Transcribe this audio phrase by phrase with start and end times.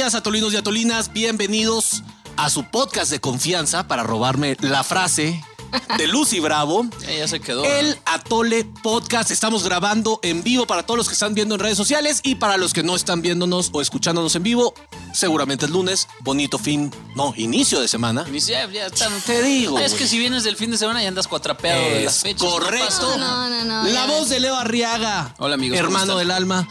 [0.00, 1.12] días, atolinos y atolinas.
[1.12, 2.02] Bienvenidos
[2.38, 5.44] a su podcast de confianza para robarme la frase
[5.98, 6.86] de Lucy Bravo.
[7.02, 7.64] Ya, ya se quedó.
[7.66, 9.30] El Atole Podcast.
[9.30, 12.56] Estamos grabando en vivo para todos los que están viendo en redes sociales y para
[12.56, 14.72] los que no están viéndonos o escuchándonos en vivo.
[15.12, 16.08] Seguramente es lunes.
[16.20, 18.24] Bonito fin, no, inicio de semana.
[18.26, 19.10] Inicia, ya está.
[19.26, 22.16] Te digo, Es que si vienes del fin de semana ya andas cuatrapeado de las
[22.16, 22.40] Es fechas.
[22.40, 23.18] ¿qué correcto.
[23.18, 25.34] No, no, no, La voz de Leo Arriaga.
[25.38, 26.66] Hola, amigos, ¿cómo Hermano del alma.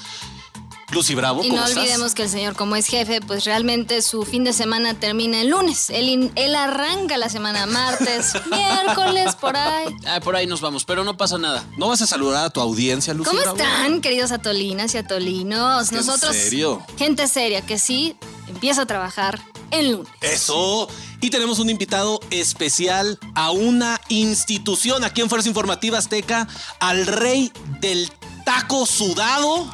[0.92, 1.78] Lucy Bravo, Y ¿cómo no estás?
[1.84, 5.50] olvidemos que el señor, como es jefe, pues realmente su fin de semana termina el
[5.50, 5.90] lunes.
[5.92, 9.86] Él, in- él arranca la semana martes, miércoles, por ahí.
[10.08, 11.64] Ah, por ahí nos vamos, pero no pasa nada.
[11.78, 13.58] ¿No vas a saludar a tu audiencia, Lucy ¿Cómo Bravo?
[13.58, 15.92] están, queridos atolinas y atolinos?
[15.92, 16.82] ¿En Nosotros, serio?
[16.98, 18.16] gente seria que sí
[18.48, 20.12] empieza a trabajar el lunes.
[20.22, 20.90] Eso.
[21.22, 26.48] Y tenemos un invitado especial a una institución aquí en Fuerza Informativa Azteca,
[26.80, 28.10] al rey del
[28.50, 29.72] taco sudado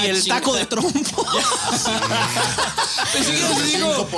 [0.00, 1.26] y el taco de trompo.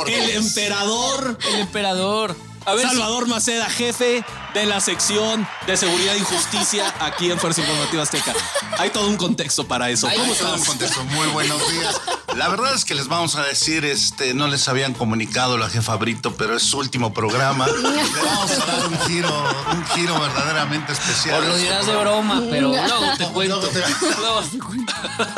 [0.06, 2.47] el emperador El emperador.
[2.66, 7.60] A ver, Salvador Maceda, jefe de la sección de seguridad y justicia aquí en Fuerza
[7.62, 8.34] Informativa Azteca.
[8.78, 10.08] Hay todo un contexto para eso.
[10.14, 11.04] ¿Cómo todo un contexto.
[11.04, 12.00] Muy buenos días.
[12.36, 15.96] La verdad es que les vamos a decir, este, no les habían comunicado la jefa
[15.96, 17.66] Brito, pero es su último programa.
[17.66, 21.36] Le vamos a dar un giro, un giro verdaderamente especial.
[21.40, 23.56] por lo dirás de broma, pero luego te cuento.
[23.60, 24.92] Luego te- Luego te cuento.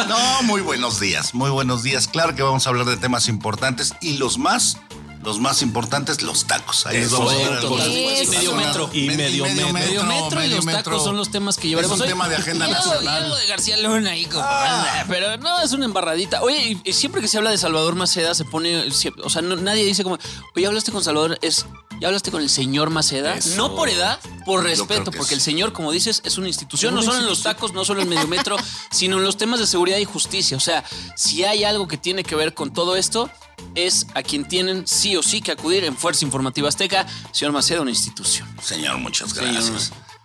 [0.09, 2.09] No, muy buenos días, muy buenos días.
[2.09, 4.77] Claro que vamos a hablar de temas importantes y los más,
[5.23, 6.87] los más importantes, los tacos.
[6.87, 8.91] Ahí supuesto, y medio metro.
[8.93, 9.73] Y medio metro.
[9.73, 12.67] Medio metro y los tacos son los temas que llevaremos Es un tema de agenda
[12.69, 13.09] nacional.
[13.09, 16.43] algo de García Luna ahí anda, Pero no, es una embarradita.
[16.43, 18.89] Oye, y- siempre que se habla de Salvador Maceda se pone...
[19.23, 20.19] O sea, nadie dice como...
[20.57, 21.39] Oye, ¿hablaste con Salvador?
[21.43, 21.67] Es...
[22.01, 23.37] ¿Ya hablaste con el señor Maceda?
[23.37, 23.57] Eso.
[23.57, 25.35] No por edad, por respeto, que porque sí.
[25.35, 28.09] el señor, como dices, es una institución, no solo en los tacos, no solo en
[28.09, 28.57] medio metro,
[28.91, 30.57] sino en los temas de seguridad y justicia.
[30.57, 30.83] O sea,
[31.15, 33.31] si hay algo que tiene que ver con todo esto,
[33.75, 37.83] es a quien tienen sí o sí que acudir en Fuerza Informativa Azteca, señor Maceda,
[37.83, 38.49] una institución.
[38.63, 39.63] Señor, muchas Señor.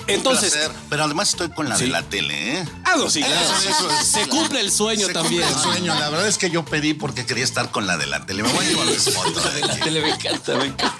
[0.07, 0.71] Entonces- Un placer.
[0.89, 1.85] pero además estoy con la Sí.
[1.85, 2.65] de la tele, ¿eh?
[2.83, 3.41] Ah, no, sí, claro.
[3.41, 5.41] Eso, eso es- Se cumple el sueño Se también.
[5.41, 5.95] cumple el sueño.
[5.99, 8.43] La verdad es que yo pedí porque quería estar con la de la tele.
[8.43, 9.43] Me voy a llevar las fotos.
[9.61, 10.95] La tele me encanta, me encanta.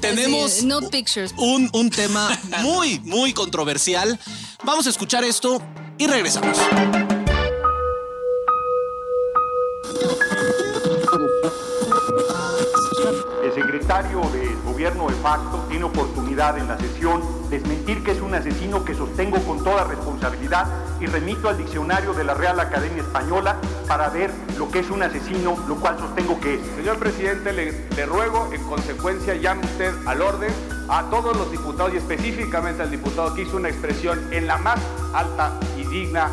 [0.00, 1.32] Tenemos Así, no pictures.
[1.36, 4.18] un, un tema muy, muy controversial.
[4.64, 5.60] Vamos a escuchar esto
[5.98, 6.56] y regresamos.
[13.88, 18.84] Secretario de Gobierno de facto tiene oportunidad en la sesión desmentir que es un asesino
[18.84, 20.66] que sostengo con toda responsabilidad
[21.00, 23.56] y remito al diccionario de la Real Academia Española
[23.86, 26.60] para ver lo que es un asesino, lo cual sostengo que es.
[26.76, 30.52] Señor presidente, le, le ruego, en consecuencia, llame usted al orden
[30.90, 34.78] a todos los diputados y específicamente al diputado que hizo una expresión en la más
[35.14, 36.28] alta y digna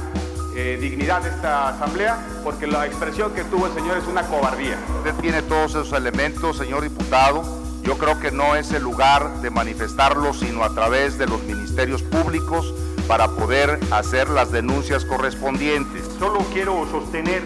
[0.56, 4.78] eh, dignidad de esta asamblea, porque la expresión que tuvo el señor es una cobardía.
[4.98, 7.44] Usted tiene todos esos elementos, señor diputado.
[7.84, 12.02] Yo creo que no es el lugar de manifestarlos, sino a través de los ministerios
[12.02, 12.74] públicos
[13.08, 16.04] para poder hacer las denuncias correspondientes.
[16.18, 17.44] Solo quiero sostener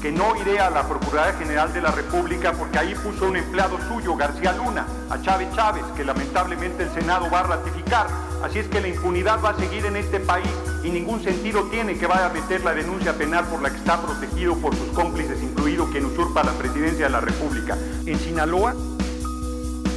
[0.00, 3.78] que no iré a la Procuraduría General de la República porque ahí puso un empleado
[3.88, 8.06] suyo, García Luna, a Chávez Chávez, que lamentablemente el Senado va a ratificar.
[8.42, 10.48] Así es que la impunidad va a seguir en este país
[10.82, 14.00] y ningún sentido tiene que vaya a meter la denuncia penal por la que está
[14.00, 17.76] protegido por sus cómplices, incluido quien usurpa la presidencia de la República.
[18.06, 18.74] En Sinaloa,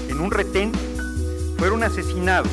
[0.09, 0.73] en un retén,
[1.57, 2.51] fueron asesinados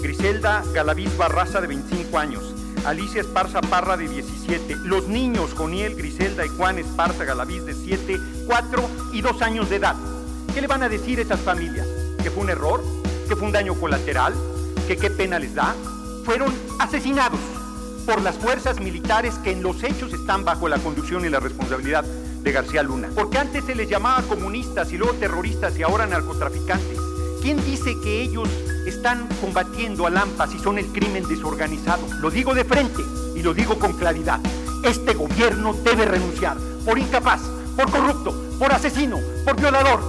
[0.00, 6.46] Griselda Galaviz Barraza de 25 años, Alicia Esparza Parra de 17, los niños Joniel, Griselda
[6.46, 9.96] y Juan Esparza Galaviz de 7, 4 y 2 años de edad.
[10.54, 11.88] ¿Qué le van a decir esas familias?
[12.22, 12.84] ¿Que fue un error?
[13.28, 14.34] ¿Que fue un daño colateral?
[14.86, 15.74] ¿Que qué pena les da?
[16.24, 17.40] Fueron asesinados
[18.04, 22.04] por las fuerzas militares que en los hechos están bajo la conducción y la responsabilidad
[22.04, 23.08] de García Luna.
[23.14, 26.98] Porque antes se les llamaba comunistas y luego terroristas y ahora narcotraficantes.
[27.40, 28.48] ¿Quién dice que ellos
[28.86, 32.06] están combatiendo al AMPA si son el crimen desorganizado?
[32.20, 33.02] Lo digo de frente
[33.34, 34.40] y lo digo con claridad.
[34.82, 37.40] Este gobierno debe renunciar por incapaz,
[37.76, 40.00] por corrupto, por asesino, por violador,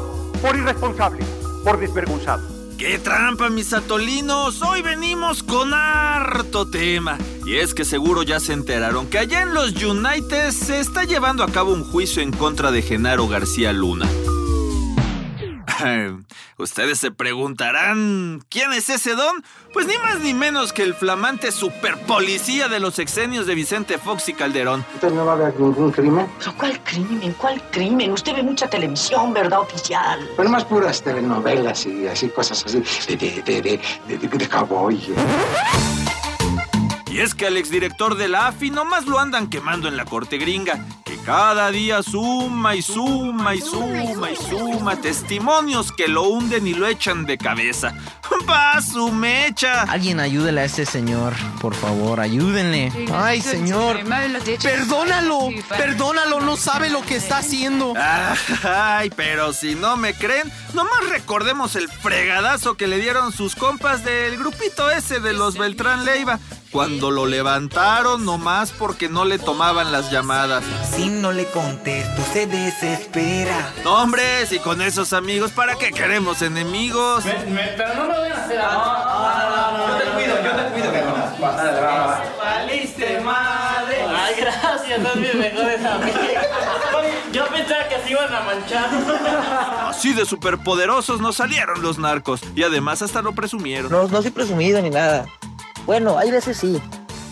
[0.41, 1.23] por irresponsable,
[1.63, 2.54] por desvergonzado.
[2.77, 4.61] ¡Qué trampa, mis atolinos!
[4.61, 7.17] Hoy venimos con harto tema.
[7.45, 11.43] Y es que seguro ya se enteraron que allá en los United se está llevando
[11.43, 14.09] a cabo un juicio en contra de Genaro García Luna.
[16.57, 19.43] Ustedes se preguntarán, ¿quién es ese don?
[19.73, 24.29] Pues ni más ni menos que el flamante superpolicía de los exenios de Vicente Fox
[24.29, 24.85] y Calderón.
[24.95, 26.27] ¿Usted no va a ver ningún crimen?
[26.39, 27.33] ¿Pero cuál crimen?
[27.33, 28.11] ¿Cuál crimen?
[28.11, 30.27] Usted ve mucha televisión, ¿verdad, oficial?
[30.37, 34.49] Pero más puras telenovelas y así, cosas así, de, de, de, de, de, de, de
[34.49, 35.01] cowboy.
[37.07, 40.37] Y es que al exdirector de la AFI nomás lo andan quemando en la corte
[40.37, 40.85] gringa,
[41.25, 46.85] Cada día suma y suma y suma y suma testimonios que lo hunden y lo
[46.85, 47.95] echan de cabeza.
[48.49, 49.83] ¡Va su mecha!
[49.83, 52.91] Alguien ayúdele a este señor, por favor, ayúdenle.
[53.11, 54.01] Ay, señor,
[54.61, 57.93] perdónalo, perdónalo, no sabe lo que está haciendo.
[58.63, 64.03] Ay, pero si no me creen, nomás recordemos el fregadazo que le dieron sus compas
[64.03, 66.39] del grupito ese de los Beltrán Leiva
[66.75, 70.61] cuando lo levantaron nomás porque no le tomaban las llamadas.
[70.93, 73.71] Si no le contesto, se desespera.
[73.85, 77.23] No, hombre, si con esos amigos, ¿para qué queremos enemigos?
[77.23, 79.87] pero no me vayan a hacer algo.
[79.87, 80.91] yo te cuido, yo te cuido,
[82.43, 84.05] Valiste madre.
[84.09, 86.21] Ay, gracias, son mis mejores amigos.
[87.31, 88.89] Yo pensaba que se iban a manchar.
[89.87, 92.41] Así de superpoderosos nos salieron los narcos.
[92.53, 93.89] Y además hasta lo presumieron.
[93.89, 95.25] No, no soy presumido ni nada.
[95.85, 96.81] Bueno, hay veces sí.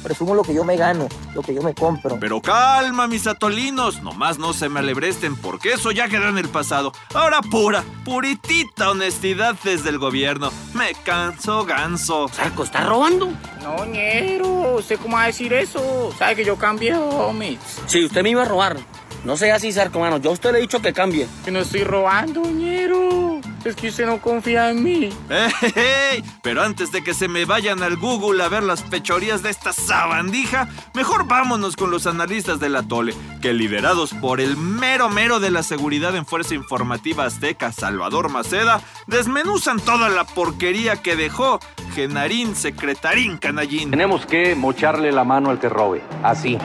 [0.04, 2.18] Presumo lo que yo me gano, lo que yo me compro.
[2.20, 4.04] Pero calma, mis atolinos.
[4.04, 6.92] Nomás no se me alebresten porque eso ya quedó en el pasado.
[7.14, 10.52] Ahora pura, puritita honestidad desde el gobierno.
[10.74, 12.28] Me canso ganso.
[12.28, 13.30] ¿Sarco está robando?
[13.62, 14.76] No, ñero.
[14.76, 16.14] ¿Usted cómo va a decir eso?
[16.20, 17.60] ¿Sabe que yo cambié, homies?
[17.86, 18.76] Sí, usted me iba a robar.
[19.24, 20.18] No sea así, Sarco, mano.
[20.18, 21.28] Yo a usted le he dicho que cambie.
[21.46, 23.23] Que no estoy robando, ñero.
[23.64, 25.10] Es que usted no confía en mí.
[25.30, 26.24] ¡Ey!
[26.42, 29.72] Pero antes de que se me vayan al Google a ver las pechorías de esta
[29.72, 35.52] sabandija, mejor vámonos con los analistas del Atole, que liderados por el mero mero de
[35.52, 41.60] la seguridad en Fuerza Informativa Azteca, Salvador Maceda, desmenuzan toda la porquería que dejó
[41.94, 43.92] Genarín Secretarín Canallín.
[43.92, 46.02] Tenemos que mocharle la mano al que robe.
[46.24, 46.58] Así.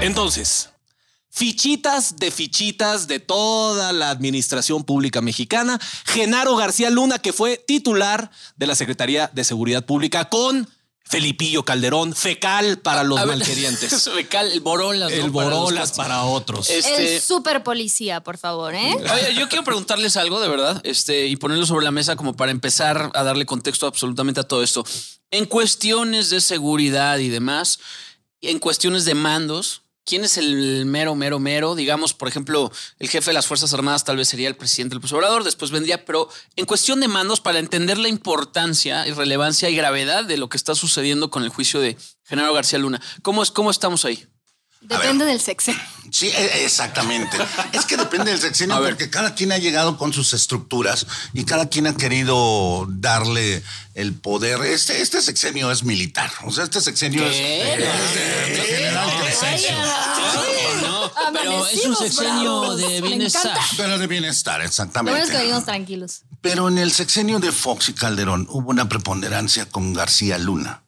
[0.00, 0.75] Entonces,
[1.36, 5.78] fichitas de fichitas de toda la administración pública mexicana.
[6.06, 10.66] Genaro García Luna, que fue titular de la Secretaría de Seguridad Pública con
[11.04, 14.08] Felipillo Calderón, fecal para los ver, malquerientes.
[14.14, 15.12] fecal, el borolas.
[15.12, 16.70] El borolas para otros.
[16.70, 18.96] Este- El super policía, por favor, ¿eh?
[19.12, 22.50] Oye, yo quiero preguntarles algo de verdad, este, y ponerlo sobre la mesa como para
[22.50, 24.86] empezar a darle contexto absolutamente a todo esto.
[25.30, 27.78] En cuestiones de seguridad y demás,
[28.40, 31.74] en cuestiones de mandos, ¿quién es el mero, mero, mero?
[31.74, 35.14] Digamos, por ejemplo, el jefe de las Fuerzas Armadas tal vez sería el presidente del
[35.14, 39.76] Obrador, después vendría, pero en cuestión de mandos, para entender la importancia y relevancia y
[39.76, 43.50] gravedad de lo que está sucediendo con el juicio de Genaro García Luna, ¿cómo, es,
[43.50, 44.26] cómo estamos ahí?
[44.88, 45.72] Depende del sexo.
[46.10, 47.36] Sí, e- exactamente.
[47.72, 51.68] Es que depende del sexenio porque cada quien ha llegado con sus estructuras y cada
[51.68, 53.62] quien ha querido darle
[53.94, 54.60] el poder.
[54.62, 56.30] Este, este sexenio es militar.
[56.44, 57.36] O sea, este sexenio es.
[60.82, 63.58] No, pero es un sexenio de bienestar.
[63.76, 64.76] Pero de bienestar, Lo bueno es
[65.30, 65.64] que exactamente.
[65.64, 66.22] tranquilos.
[66.40, 70.82] Pero en el sexenio de Fox y Calderón hubo una preponderancia con García Luna.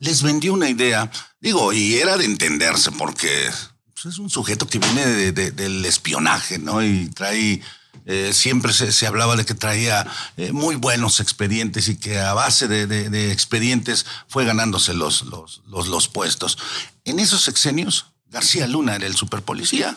[0.00, 1.10] Les vendió una idea,
[1.40, 3.50] digo, y era de entenderse porque
[3.92, 6.82] pues, es un sujeto que viene de- de- del espionaje, ¿no?
[6.82, 7.60] Y trae,
[8.06, 10.06] eh, siempre se, se hablaba de que traía
[10.36, 15.88] eh, muy buenos expedientes y que a base de, expedientes fue ganándose los, los, los,
[15.88, 16.56] los puestos.
[17.04, 19.96] En esos sexenios, García Luna era el superpolicía.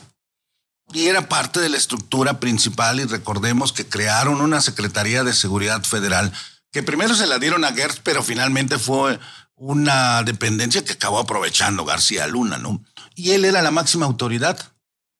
[0.94, 5.84] Y era parte de la estructura principal y recordemos que crearon una Secretaría de Seguridad
[5.84, 6.34] Federal
[6.74, 9.18] que primero se la dieron a Gertz, pero finalmente fue
[9.63, 12.84] una dependencia que acabó aprovechando García Luna, ¿no?
[13.13, 14.60] Y él era la máxima autoridad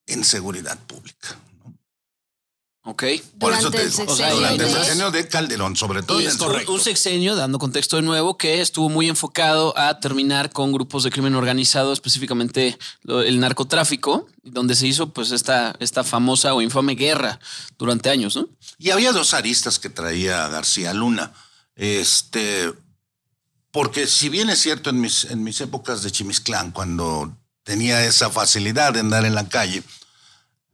[0.08, 1.38] en seguridad pública.
[2.84, 3.04] Ok.
[3.40, 6.20] Por eso Durante te el digo, sexenio durante el de- sexenio de Calderón, sobre todo
[6.20, 6.74] Y en es el correcto.
[6.74, 11.12] Un sexenio, dando contexto de nuevo, que estuvo muy enfocado a terminar con grupos de
[11.12, 17.40] crimen organizado, específicamente el narcotráfico, donde se hizo pues esta, esta famosa o infame guerra
[17.78, 18.50] durante años, ¿no?
[18.80, 21.32] Y había dos aristas que traía García Luna.
[21.76, 22.74] Este,
[23.72, 28.30] porque si bien es cierto en mis, en mis épocas de Chimisclán, cuando tenía esa
[28.30, 29.84] facilidad de andar en la calle,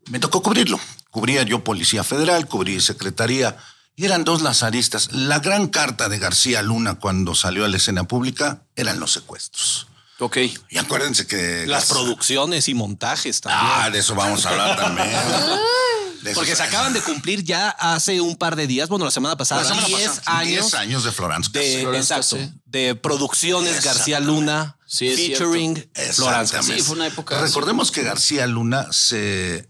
[0.10, 0.80] me tocó cubrirlo.
[1.12, 3.58] Cubría yo Policía Federal, cubrí Secretaría,
[3.96, 5.12] y eran dos las aristas.
[5.12, 9.88] La gran carta de García Luna cuando salió a la escena pública eran los secuestros.
[10.20, 10.38] Ok.
[10.70, 11.66] Y acuérdense que...
[11.68, 13.72] Las producciones y montajes también.
[13.76, 15.10] Ah, de eso vamos a hablar también.
[16.34, 19.64] Porque se acaban de cumplir ya hace un par de días, bueno, la semana pasada,
[19.64, 23.84] La semana 10 pasada, años 10 años de Florence de, exacto, de producciones.
[23.84, 25.90] García Luna, Sí, es featuring.
[26.14, 26.64] Florence.
[26.64, 29.70] Sí, fue una época Recordemos que García Luna se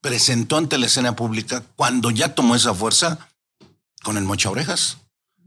[0.00, 3.18] presentó ante la escena pública cuando ya tomó esa fuerza
[4.02, 4.96] con el Mocha Orejas.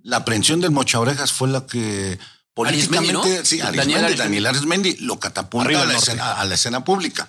[0.03, 2.19] La aprehensión del Mocha Orejas fue la que
[2.55, 3.45] Arismendi, políticamente, ¿no?
[3.45, 4.17] sí, Daniel Arismendi, Arismendi.
[4.17, 7.27] Daniel Arismendi lo catapulta la, escena, a la escena pública.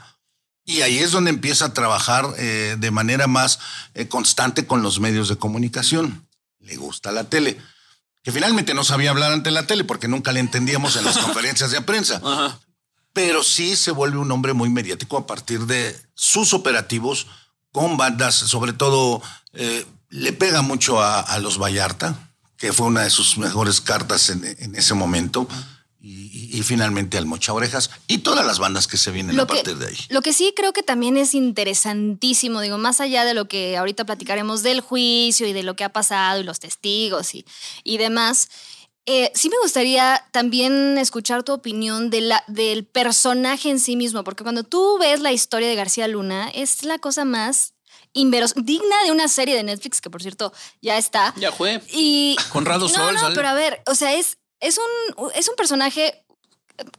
[0.65, 3.59] Y ahí es donde empieza a trabajar eh, de manera más
[3.95, 6.27] eh, constante con los medios de comunicación.
[6.59, 7.61] Le gusta la tele.
[8.23, 11.71] Que finalmente no sabía hablar ante la tele porque nunca le entendíamos en las conferencias
[11.71, 12.21] de prensa.
[12.25, 12.59] Ajá.
[13.13, 17.27] pero sí se vuelve un hombre muy mediático a partir de sus operativos
[17.71, 23.03] con bandas, sobre todo eh, le pega mucho a, a los Vallarta, que fue una
[23.03, 25.47] de sus mejores cartas en, en ese momento.
[26.07, 29.55] Y, y finalmente al Mocha Orejas y todas las bandas que se vienen a que,
[29.55, 29.97] partir de ahí.
[30.11, 34.05] Lo que sí creo que también es interesantísimo, digo, más allá de lo que ahorita
[34.05, 37.47] platicaremos del juicio y de lo que ha pasado y los testigos y,
[37.85, 38.51] y demás,
[39.07, 44.25] eh, sí me gustaría también escuchar tu opinión de la, del personaje en sí mismo,
[44.25, 47.75] porque cuando tú ves la historia de García Luna, es la cosa más
[48.15, 51.35] inveros digna de una serie de Netflix, que por cierto ya está.
[51.37, 51.83] Ya fue.
[51.93, 52.37] Y.
[52.51, 53.15] Conrado no, Sol.
[53.15, 53.35] No, ¿sale?
[53.35, 56.25] pero a ver, o sea, es, es, un, es un personaje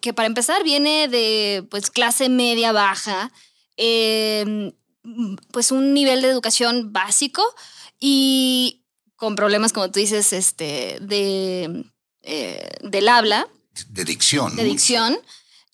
[0.02, 3.32] que para empezar viene de pues clase media baja,
[3.78, 4.74] eh,
[5.52, 7.44] pues un nivel de educación básico
[8.00, 8.84] y
[9.16, 11.86] con problemas, como tú dices, este, de,
[12.22, 13.48] eh, del habla,
[13.90, 14.56] De dicción.
[14.56, 15.18] de dicción.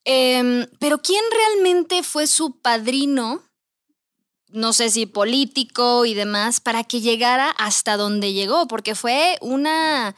[0.06, 3.44] Eh, pero ¿quién realmente fue su padrino?
[4.48, 10.16] No sé si político y demás, para que llegara hasta donde llegó, porque fue una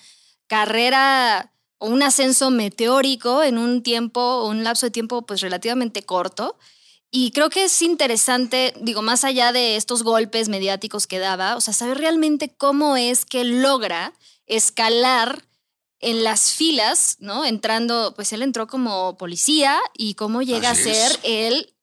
[0.48, 1.53] carrera
[1.84, 6.58] o un ascenso meteórico en un tiempo, un lapso de tiempo pues relativamente corto.
[7.12, 11.62] Y creo que es interesante, digo, más allá de estos golpes mediáticos que daba, o
[11.62, 14.14] sea, saber realmente cómo es que logra
[14.48, 15.44] escalar
[16.00, 17.44] en las filas, ¿no?
[17.44, 21.20] Entrando, pues él entró como policía y cómo llega Así a ser es.
[21.24, 21.74] el,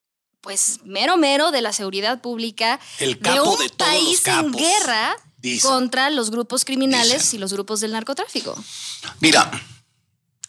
[0.41, 4.51] pues, mero mero de la seguridad pública El capo un de todos los país en
[4.51, 5.69] guerra Dicen.
[5.69, 8.55] contra los grupos criminales y los grupos del narcotráfico.
[9.19, 9.51] Mira,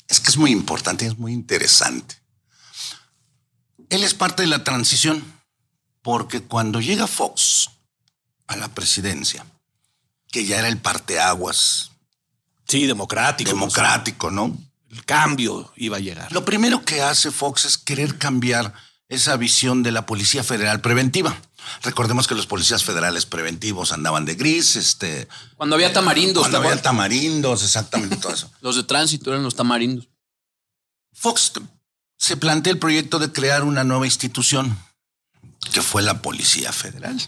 [0.09, 2.17] es que es muy importante, es muy interesante.
[3.89, 5.23] Él es parte de la transición,
[6.03, 7.71] porque cuando llega Fox
[8.47, 9.47] a la presidencia,
[10.31, 11.91] que ya era el parteaguas.
[12.67, 13.51] Sí, democrático.
[13.51, 14.57] Democrático, ¿no?
[14.91, 16.33] El cambio iba a llegar.
[16.33, 18.75] Lo primero que hace Fox es querer cambiar
[19.09, 21.37] esa visión de la Policía Federal Preventiva.
[21.83, 25.29] Recordemos que los policías federales preventivos andaban de gris, este.
[25.57, 26.43] Cuando había tamarindos.
[26.43, 28.51] Cuando ¿te había tamarindos, exactamente todo eso.
[28.61, 30.09] Los de tránsito eran los tamarindos.
[31.13, 31.53] Fox
[32.17, 34.79] se plantea el proyecto de crear una nueva institución,
[35.73, 37.21] que fue la Policía Federal.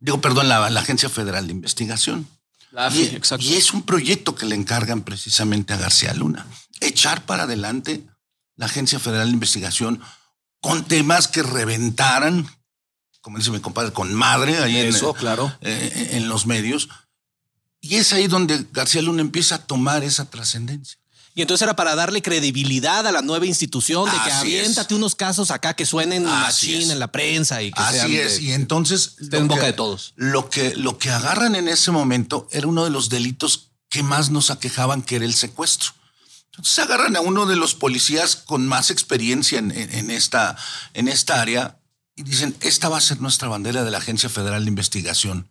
[0.00, 2.28] Digo, perdón, la, la Agencia Federal de Investigación.
[2.70, 3.44] La AFI, y, exacto.
[3.44, 6.46] y es un proyecto que le encargan precisamente a García Luna.
[6.80, 8.06] Echar para adelante
[8.56, 10.02] la Agencia Federal de Investigación
[10.60, 12.46] con temas que reventaran,
[13.26, 15.52] como dice mi compadre, con madre ahí en- Eso, claro.
[15.60, 16.88] eh, en los medios.
[17.80, 20.96] Y es ahí donde García Luna empieza a tomar esa trascendencia.
[21.34, 24.60] Y entonces era para darle credibilidad a la nueva institución de que Así es.
[24.60, 28.26] aviéntate unos casos acá que suenen machín en la prensa y que sean Así de-
[28.26, 28.40] es.
[28.40, 29.16] Y entonces.
[29.32, 30.12] en boca que- de todos.
[30.14, 34.30] Lo que, lo que agarran en ese momento era uno de los delitos que más
[34.30, 35.90] nos aquejaban, que era el secuestro.
[36.52, 40.56] Entonces agarran a uno de los policías con más experiencia en, en- en esta,
[40.94, 41.76] en esta área
[42.16, 45.48] y dicen, esta va a ser nuestra bandera de la Agencia Federal de Investigación.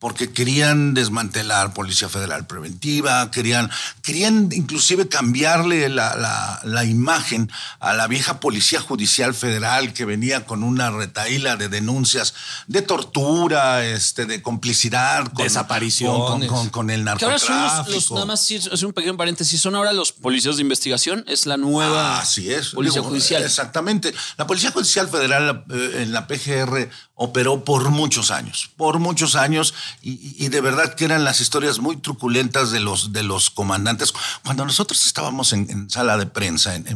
[0.00, 3.68] Porque querían desmantelar Policía Federal Preventiva, querían,
[4.00, 7.50] querían inclusive cambiarle la, la- la imagen
[7.80, 12.34] a la vieja Policía Judicial Federal que venía con una retaíla de denuncias
[12.68, 16.16] de tortura, este, de complicidad, con, Desapariciones.
[16.30, 17.94] con, con- con el Que ahora son los, narcotráfico.
[17.96, 22.18] los- nada más un pequeño paréntesis, son ahora los policías de investigación, es la nueva
[22.18, 22.68] Ah, Así es.
[22.68, 23.42] policía Digo, judicial.
[23.42, 24.14] Exactamente.
[24.36, 26.88] La Policía Judicial Federal eh, en la PGR
[27.20, 31.96] operó por muchos años, por muchos años, y, de verdad que eran las historias muy
[31.96, 34.14] truculentas de los, de los comandantes.
[34.44, 36.86] Cuando nosotros estábamos en, en sala de prensa en-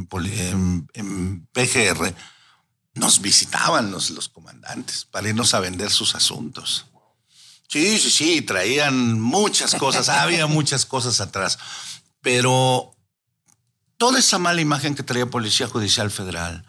[0.95, 2.15] en PGR,
[2.95, 6.87] nos visitaban los, los comandantes para irnos a vender sus asuntos.
[7.69, 11.59] Sí, sí, sí, traían muchas cosas, había muchas cosas atrás,
[12.21, 12.95] pero
[13.97, 16.65] toda esa mala imagen que traía Policía Judicial Federal,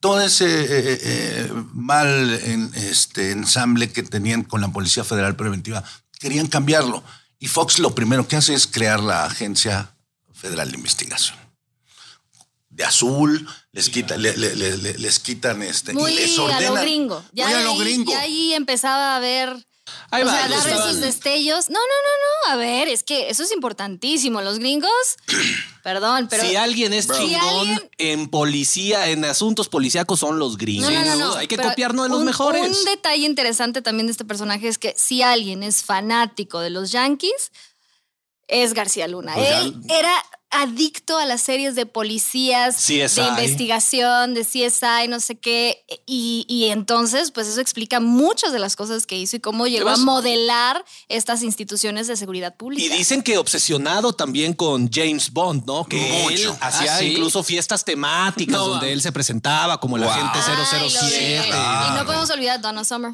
[0.00, 5.36] todo ese eh, eh, eh, mal en- este, ensamble que tenían con la Policía Federal
[5.36, 5.82] Preventiva,
[6.20, 7.02] querían cambiarlo.
[7.38, 9.94] Y Fox lo primero que hace es crear la Agencia
[10.32, 11.36] Federal de Investigación.
[12.70, 15.92] De azul, les, quita, le- le- le- le- les quitan este.
[15.94, 16.82] Muy y les a lo ordenan.
[16.82, 17.24] gringo.
[17.32, 18.12] Ya Muy a de lo ahí- gringo.
[18.12, 19.66] Ya ahí empezaba a ver.
[20.10, 21.68] Ahí o va, sea, dar estaban- esos destellos.
[21.70, 22.52] No, no, no, no.
[22.52, 24.40] A ver, es que eso es importantísimo.
[24.40, 24.90] Los gringos,
[25.82, 26.44] perdón, pero.
[26.44, 30.90] si alguien es Si chingón alguien- en policía, en asuntos policíacos, son los gringos.
[30.90, 31.34] No, no, no, no.
[31.34, 32.78] Hay que pero copiarnos de los un- mejores.
[32.78, 36.90] Un detalle interesante también de este personaje es que si alguien es fanático de los
[36.92, 37.52] Yankees,
[38.46, 39.34] es García Luna.
[39.34, 40.12] Pues ya- Él era
[40.50, 43.20] adicto a las series de policías, CSI.
[43.20, 45.84] de investigación, de CSI, no sé qué.
[46.06, 49.90] Y, y entonces, pues eso explica muchas de las cosas que hizo y cómo llegó
[49.90, 52.82] a modelar estas instituciones de seguridad pública.
[52.82, 55.84] Y dicen que obsesionado también con James Bond, ¿no?
[55.84, 56.50] Que Mucho.
[56.52, 57.06] él hacía Ah, ¿sí?
[57.12, 60.12] incluso fiestas temáticas No, donde él se presentaba como el Wow.
[60.12, 61.48] agente Ay, lo de- 007.
[61.48, 63.12] Y no podemos olvidar Donna Summer.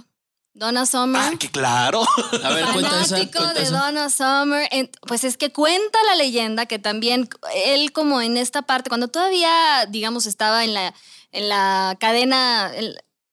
[0.54, 1.20] Donna Summer.
[1.20, 2.02] Ah, que claro.
[2.44, 3.16] A ver, cuenta esa.
[3.16, 3.78] fanático cuenta de esa.
[3.78, 4.68] Donna Summer.
[5.06, 9.86] Pues es que cuenta la leyenda que también él como en esta parte, cuando todavía,
[9.88, 10.94] digamos, estaba en la,
[11.32, 12.72] en la cadena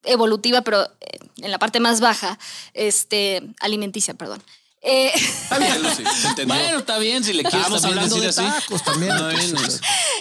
[0.03, 2.39] evolutiva, pero eh, en la parte más baja,
[2.73, 4.41] este, alimenticia, perdón.
[4.83, 6.03] Eh, Está bien, Lucy,
[6.35, 6.45] se.
[6.45, 8.61] Bueno, está bien si le quieres también hablando decir de así.
[8.61, 9.15] tacos también.
[9.15, 9.29] No,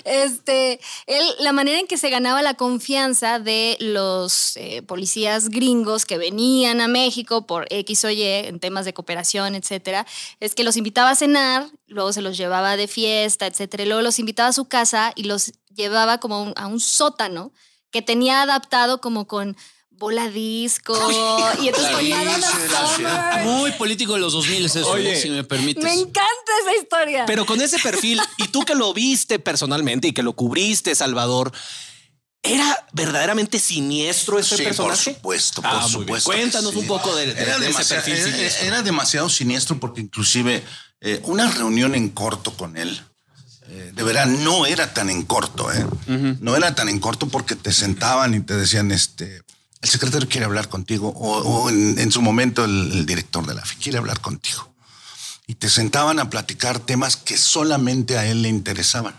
[0.05, 6.05] este, él, la manera en que se ganaba la confianza de los eh, policías gringos
[6.07, 10.07] que venían a México por X o Y en temas de cooperación, etcétera,
[10.41, 14.03] es que los invitaba a cenar, luego se los llevaba de fiesta, etcétera, y luego
[14.03, 17.53] los invitaba a su casa y los llevaba como un- a un sótano
[17.91, 19.57] que tenía adaptado como con
[20.01, 20.95] bola disco
[21.63, 21.95] y entonces.
[23.45, 25.15] Muy político de los 2000 es eso, Oye.
[25.21, 25.85] si me permites.
[25.85, 27.27] Me encanta esa historia.
[27.27, 31.53] Pero con ese perfil, y tú que lo viste personalmente y que lo cubriste, Salvador,
[32.43, 35.15] ¿era verdaderamente siniestro ese Sí, por personaje?
[35.15, 36.31] supuesto, por Ah, supuesto.
[36.31, 36.79] Cuéntanos sí.
[36.79, 38.67] un poco de, de- era, de ese demasiado, perfil era- siniestro.
[38.67, 40.65] era demasiado siniestro porque inclusive
[41.03, 43.01] eh, una reunión en corto con él,
[43.69, 45.87] eh, de verdad, no era tan en corto, ¿eh?
[46.41, 49.43] No era tan en corto porque te sentaban y te decían, este,
[49.83, 53.55] el secretario quiere hablar contigo, o, o en, en su momento el, el director de
[53.55, 54.73] la FI quiere hablar contigo.
[55.47, 59.15] Y te sentaban a platicar temas que solamente a él le interesaban.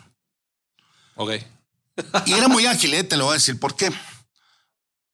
[1.16, 1.32] Ok.
[2.26, 3.04] Y era muy ágil, ¿eh?
[3.04, 3.60] te lo voy a decir.
[3.60, 3.92] ¿Por qué?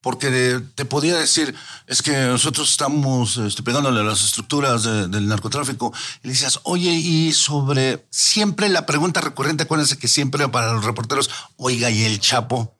[0.00, 1.54] Porque te podía decir,
[1.88, 5.92] es que nosotros estamos este, pegándole a las estructuras de- del narcotráfico.
[6.22, 10.84] Y le decías, oye, y sobre siempre la pregunta recurrente, acuérdense que siempre para los
[10.84, 12.77] reporteros, oiga, ¿y el Chapo?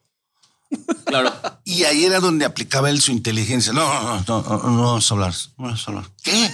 [1.05, 1.33] Claro.
[1.65, 3.73] Y ahí era donde aplicaba él su inteligencia.
[3.73, 5.33] No, no, no, no, no vamos a hablar.
[5.57, 6.09] No vamos a hablar.
[6.23, 6.51] ¿Qué?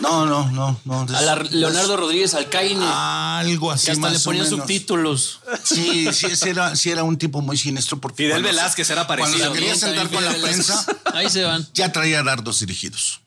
[0.00, 1.06] No, no, no, no.
[1.16, 2.84] A la Leonardo Rodríguez Alcaine.
[2.84, 5.40] Algo así que hasta más le ponían subtítulos.
[5.64, 7.98] Sí, sí, sí era, sí era un tipo muy siniestro.
[8.00, 10.86] Porque Fidel Velázquez era parecido, Cuando se quería sentar con la prensa.
[11.14, 11.66] Ahí se van.
[11.74, 13.20] ya traía dardos dirigidos.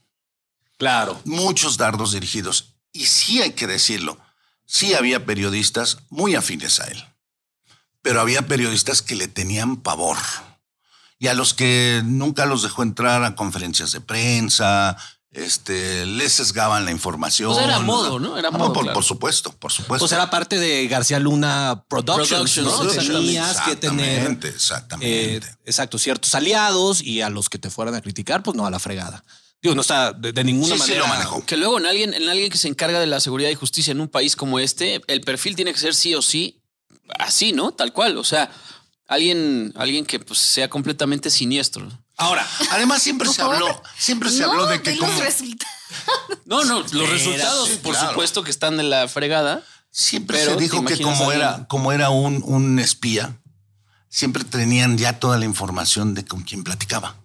[0.77, 1.19] Claro.
[1.25, 2.75] Muchos dardos dirigidos.
[2.93, 4.17] Y sí hay que decirlo,
[4.65, 7.03] sí había periodistas muy afines a él.
[8.01, 10.17] Pero había periodistas que le tenían pavor.
[11.17, 14.95] Y a los que nunca los dejó entrar a conferencias de prensa,
[15.31, 17.53] este, les sesgaban la información.
[17.53, 18.37] Pues era modo, ¿no?
[18.37, 18.95] Era Ah, modo, por, claro.
[18.95, 20.03] por supuesto, por supuesto.
[20.03, 22.83] Pues era parte de García Luna Productions, Productions, ¿no?
[22.83, 23.17] exactamente.
[23.19, 25.35] Tenías que tener Exactamente, exactamente.
[25.35, 28.71] eh, exacto, ciertos aliados y a los que te fueran a criticar, pues no a
[28.71, 29.23] la fregada.
[29.61, 30.99] Digo, no está de, de ninguna Sí, sí manera.
[31.01, 31.45] lo manejó.
[31.45, 33.99] Que luego en alguien, en alguien que se encarga de la seguridad y justicia en
[33.99, 36.58] un país como este, el perfil tiene que ser sí o sí
[37.17, 37.71] así, ¿no?
[37.71, 38.17] Tal cual.
[38.17, 38.51] O sea,
[39.07, 41.89] alguien, alguien que pues, sea completamente siniestro.
[42.17, 45.75] Ahora, Además, siempre se habló, siempre se no, habló de que los resultados.
[46.45, 48.09] No, no, los Espérate, resultados, por claro.
[48.09, 49.63] supuesto que están de la fregada.
[49.91, 53.39] Siempre Pero se dijo que como era, como era un, un espía,
[54.09, 57.15] siempre tenían ya toda la información de con quién platicaba.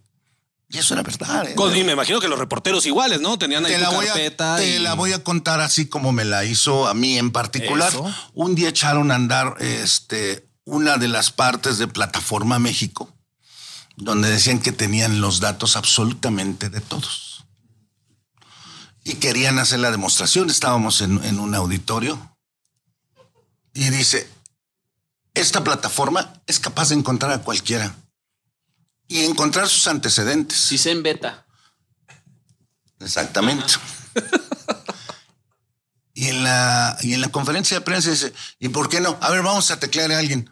[0.74, 1.48] Y eso era verdad.
[1.48, 1.54] ¿eh?
[1.54, 3.38] con- y me imagino que los reporteros iguales, ¿no?
[3.38, 4.56] Tenían ahí te tu la, voy a, carpeta.
[4.56, 7.88] te y- la voy a contar así como me la hizo a mí en particular.
[7.90, 8.12] Eso.
[8.34, 13.12] Un día echaron a andar este, una de las partes de Plataforma México,
[13.96, 17.44] donde decían que tenían los datos absolutamente de todos.
[19.04, 20.50] Y querían hacer la demostración.
[20.50, 22.37] Estábamos en, en un auditorio
[23.74, 24.28] y dice,
[25.34, 27.94] esta plataforma es capaz de encontrar a cualquiera
[29.08, 30.58] y encontrar sus antecedentes.
[30.58, 31.46] Si se en beta.
[33.00, 33.74] Exactamente.
[36.14, 39.18] y, en la, y en la conferencia de prensa dice, ¿y por qué no?
[39.20, 40.50] A ver, vamos a teclear a alguien.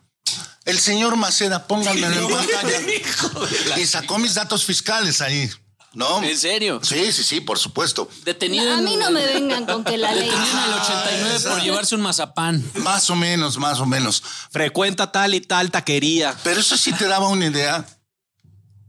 [0.65, 3.79] El señor Maceda, pónganmelo en pantalla.
[3.79, 5.51] y sacó mis datos fiscales ahí.
[5.95, 6.23] ¿No?
[6.23, 6.81] ¿En serio?
[6.83, 8.09] Sí, sí, sí, por supuesto.
[8.25, 10.25] Detenido A mí no me vengan con que la ley.
[10.25, 12.65] Detenido en el 89 por llevarse un mazapán.
[12.77, 14.23] Más o menos, más o menos.
[14.51, 16.35] Frecuenta tal y tal taquería.
[16.45, 17.87] Pero eso sí te daba una idea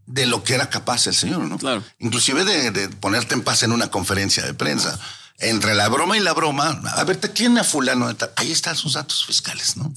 [0.05, 1.57] de lo que era capaz el señor, ¿no?
[1.57, 1.83] Claro.
[1.99, 4.99] Inclusive de, de ponerte en paz en una conferencia de prensa.
[5.39, 8.31] Entre la broma y la broma, a ver, te tiene a fulano de tal.
[8.35, 9.91] Ahí están sus datos fiscales, ¿no?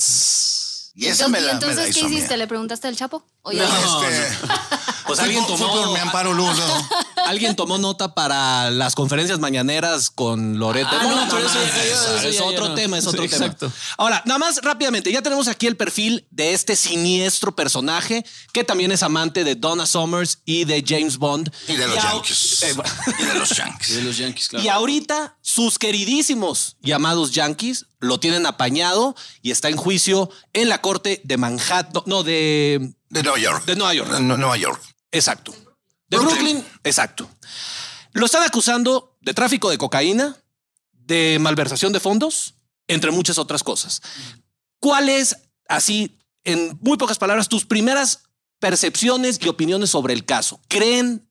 [0.95, 2.19] Y esa me la, ¿Y me entonces la qué hizo mía.
[2.19, 2.37] hiciste?
[2.39, 3.23] ¿Le preguntaste al Chapo?
[3.49, 4.09] ¿O ya No, no?
[4.09, 4.37] este,
[5.07, 5.73] Pues alguien por- tomó.
[5.73, 6.89] por mi amparo luz, ¿no?
[7.27, 10.89] ¿Alguien tomó nota para las conferencias mañaneras con Loreto?
[10.93, 13.47] Ah, no, pero eso es, eso otro tema, es otro Sí, tema.
[13.47, 13.71] exacto.
[13.99, 18.91] Ahora, nada más rápidamente, ya tenemos aquí el perfil de este siniestro personaje que también
[18.91, 21.53] es amante de Donna Summers y de James Bond.
[21.69, 22.63] Y de los Yankees.
[22.63, 22.91] Eh, bueno.
[23.19, 23.89] Y de los Yankees.
[23.97, 24.65] De los Yankees, claro.
[24.65, 30.81] Y ahorita sus queridísimos llamados Yankees lo tienen apañado y está en juicio en la
[30.81, 33.65] corte de Manhattan, no, de, De Nueva York.
[33.65, 34.21] de Nueva York.
[34.21, 34.83] Nueva York.
[35.13, 35.55] Exacto.
[36.09, 36.65] De Brooklyn.
[36.85, 37.29] exacto.
[38.13, 40.37] Lo están acusando de tráfico de cocaína,
[40.93, 42.55] de malversación de fondos,
[42.89, 44.01] entre muchas otras cosas.
[44.79, 45.37] ¿Cuál es,
[45.69, 48.21] así, en muy pocas palabras, tus primeras
[48.59, 50.61] percepciones y opiniones sobre el caso?
[50.69, 51.29] ¿Creen,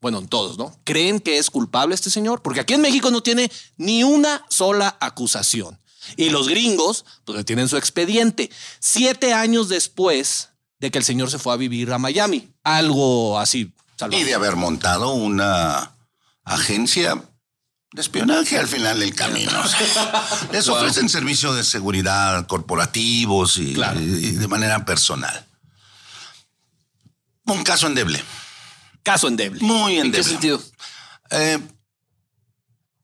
[0.00, 0.78] bueno, en todos, ¿no?
[0.84, 2.42] ¿Creen que es culpable este señor?
[2.42, 5.80] Porque aquí en México no tiene ni una sola acusación.
[6.16, 8.50] Y los gringos, pues tienen su expediente.
[8.78, 10.50] Siete años después
[10.84, 12.50] de que el señor se fue a vivir a Miami.
[12.62, 13.72] Algo así.
[13.96, 14.20] salvaje.
[14.22, 15.92] Y de haber montado una
[16.44, 17.14] agencia
[17.92, 19.50] de espionaje al final del camino.
[20.52, 20.76] Les Wow.
[20.76, 23.98] ofrecen servicios de seguridad corporativos y, Claro.
[24.00, 25.46] y de manera personal.
[27.46, 28.22] Un caso endeble.
[29.02, 29.60] Caso endeble.
[29.62, 30.24] Muy ¿En qué endeble.
[30.28, 30.62] sentido?
[31.30, 31.58] Eh,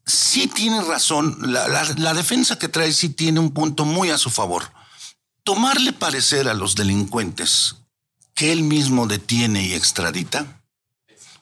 [0.06, 1.36] sí tiene razón.
[1.52, 4.70] La, la- la defensa que trae sí tiene un punto muy a su favor.
[5.50, 7.74] Tomarle parecer a los delincuentes
[8.34, 10.62] que él mismo detiene y extradita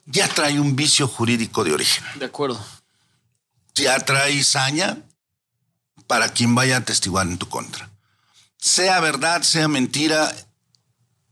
[0.07, 2.03] ya trae un vicio jurídico de origen.
[2.19, 2.59] De acuerdo.
[3.75, 4.97] Ya trae saña
[6.07, 7.91] para quien vaya a testiguar en tu contra.
[8.57, 10.35] Sea verdad, sea mentira,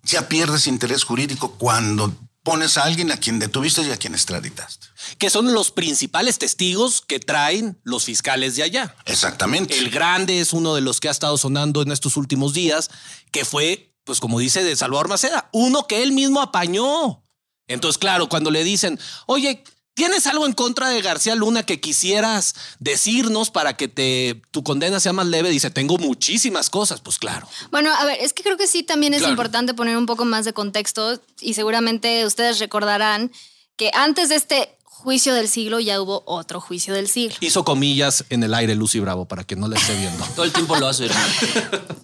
[0.03, 2.15] ya pierdes interés jurídico cuando
[2.47, 4.87] pones a alguien a quien detuviste y a quien extraditaste.
[5.19, 8.95] Que son los principales testigos que traen los fiscales de allá.
[9.05, 9.77] Exactamente.
[9.77, 12.89] El grande es uno de los que ha estado sonando en estos últimos días,
[13.33, 17.25] que fue, pues como dice de Salvador Maceda, uno que él mismo apañó.
[17.67, 19.65] Entonces, claro, cuando le dicen, oye,
[19.97, 25.01] ¿tienes algo en contra de García Luna que quisieras decirnos para que te, tu condena
[25.01, 25.49] sea más leve?
[25.51, 27.01] Dice, tengo muchísimas cosas.
[27.01, 27.49] Pues claro.
[27.73, 29.33] Bueno, a ver, es que creo que sí también es Claro.
[29.33, 33.33] importante poner un poco más de contexto y seguramente ustedes recordarán
[33.77, 37.37] que antes de este juicio del siglo ya hubo otro juicio del siglo.
[37.41, 40.25] Hizo comillas en el aire Lucy Bravo para que no le esté viendo.
[40.37, 41.07] Todo el tiempo lo hace.
[41.07, 41.33] hermano.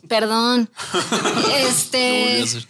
[0.09, 0.71] Perdón.
[0.93, 2.67] Lo volvió a este, hacer.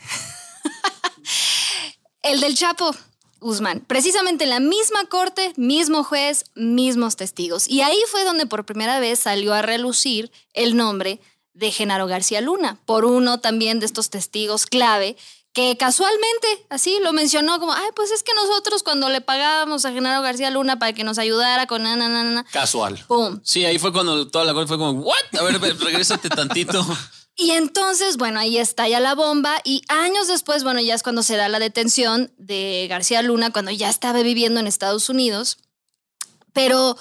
[2.23, 2.95] el del Chapo.
[3.43, 7.69] Guzmán, precisamente en la misma corte, mismo juez, mismos testigos.
[7.69, 11.21] Y ahí fue donde por primera vez salió a relucir el nombre
[11.53, 15.17] de Genaro García Luna, por uno también de estos testigos clave
[15.53, 19.93] que casualmente así lo mencionó como, ay, pues es que nosotros cuando le pagábamos a
[19.93, 23.05] Genaro García Luna para que nos ayudara con na, na, na, na, Casual.
[23.07, 23.39] pum.
[23.45, 25.15] Sí, ahí fue cuando toda la corte fue como, ¿what?
[25.39, 26.83] A ver, ve- regrésate tantito.
[27.35, 31.37] Y entonces, bueno, ahí estalla la bomba y años después, bueno, ya es cuando se
[31.37, 35.59] da la detención de García Luna, cuando ya estaba viviendo en Estados Unidos.
[36.53, 36.97] Pero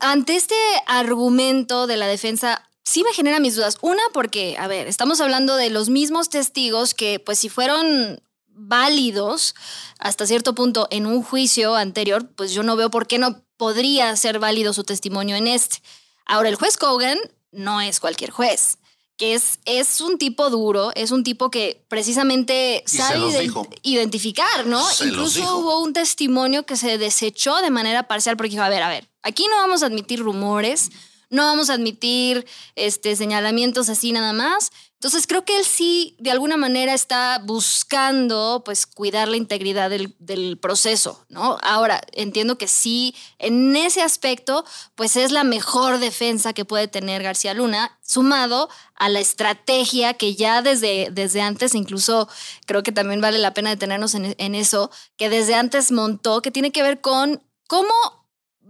[0.00, 0.54] ante este
[0.86, 3.78] argumento de la defensa, sí me genera mis dudas.
[3.80, 8.22] Una, porque, a ver, estamos hablando de los mismos testigos que, pues, si fueron
[8.54, 9.54] válidos
[9.98, 14.14] hasta cierto punto en un juicio anterior, pues yo no veo por qué no podría
[14.16, 15.82] ser válido su testimonio en este.
[16.26, 17.18] Ahora, el juez Kogan
[17.50, 18.78] no es cualquier juez,
[19.16, 23.50] que es, es un tipo duro, es un tipo que precisamente Y sabe
[23.82, 24.84] identificar, ¿no?
[24.88, 28.82] Se Incluso hubo un testimonio que se desechó de manera parcial porque dijo, a ver,
[28.82, 30.90] a ver, aquí no vamos a admitir rumores,
[31.30, 34.70] no vamos a admitir este, señalamientos así nada más.
[35.02, 40.14] Entonces creo que él sí, de alguna manera, está buscando pues cuidar la integridad del,
[40.20, 41.58] del proceso, ¿no?
[41.60, 47.24] Ahora, entiendo que sí, en ese aspecto, pues es la mejor defensa que puede tener
[47.24, 52.28] García Luna, sumado a la estrategia que ya desde, desde antes, incluso
[52.66, 56.52] creo que también vale la pena detenernos en, en eso, que desde antes montó, que
[56.52, 58.21] tiene que ver con cómo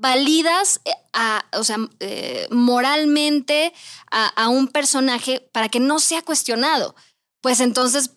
[0.03, 3.73] validas eh, a, o sea, eh, moralmente
[4.11, 6.95] a, a un personaje para que no sea cuestionado.
[7.41, 8.11] Pues entonces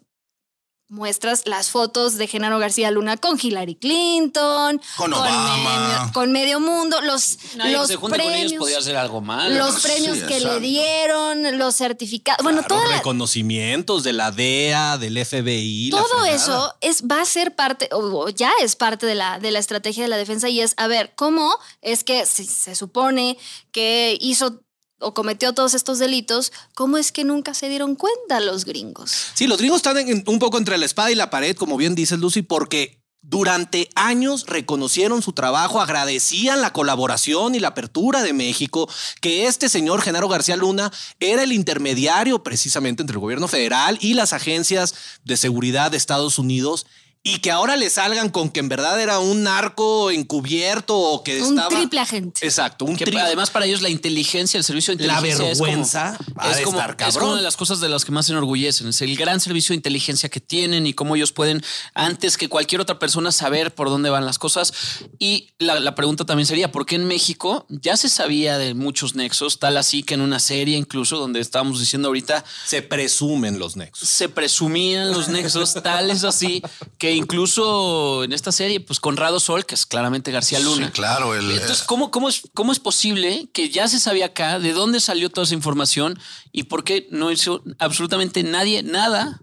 [0.87, 5.57] muestras las fotos de Genaro García Luna con Hillary Clinton, Con Obama.
[5.57, 9.57] medio, con medio mundo, los, los se junte con ellos premios, podía hacer algo mal.
[9.57, 10.59] los premios Sí, que exacto.
[10.59, 15.89] le dieron, los certificados, bueno, Claro, toda la- reconocimientos de la DEA, del FBI.
[15.89, 19.51] todo eso es, va a ser parte, o o ya es parte de la, de
[19.51, 23.37] la estrategia de la defensa y es, a ver, ¿cómo es que si se supone
[23.71, 24.61] que hizo
[24.99, 29.11] o cometió todos estos delitos, cómo es que nunca se dieron cuenta los gringos?
[29.33, 32.19] Sí, los gringos están un poco entre la espada y la pared, como bien dices,
[32.19, 38.87] Lucy, porque durante años reconocieron su trabajo, agradecían la colaboración y la apertura de México,
[39.19, 44.13] que este señor Genaro García Luna era el intermediario precisamente entre el gobierno federal y
[44.13, 46.85] las agencias de seguridad de Estados Unidos.
[47.27, 51.41] Y que ahora le salgan con que en verdad era un narco encubierto o que
[51.41, 51.69] Un estaba.
[51.75, 52.45] triple agente.
[52.45, 56.11] Exacto, un Que tri- además para ellos la inteligencia, el servicio de La inteligencia vergüenza
[56.11, 58.27] es como, es como, estar es como una de las cosas de las que más
[58.27, 58.89] se enorgullecen.
[58.89, 61.63] Es el gran servicio de inteligencia que tienen y cómo ellos pueden,
[61.95, 64.71] antes que cualquier otra persona, saber por dónde van las cosas.
[65.17, 69.15] Y la, la pregunta también sería, ¿por qué en México ya se sabía de muchos
[69.15, 69.57] nexos?
[69.57, 74.07] Tal así que en una serie incluso, donde estábamos diciendo ahorita, se presumen los nexos.
[74.07, 76.61] se presumían los nexos, tal es así,
[76.99, 80.87] que incluso en esta serie, pues Conrado Sol, que es claramente García Luna.
[80.87, 81.35] Sí, claro.
[81.35, 84.99] El, Entonces, ¿cómo, cómo, es, ¿cómo es posible que ya se sabía acá de dónde
[84.99, 86.19] salió toda esa información
[86.51, 89.41] y por qué no hizo absolutamente nadie nada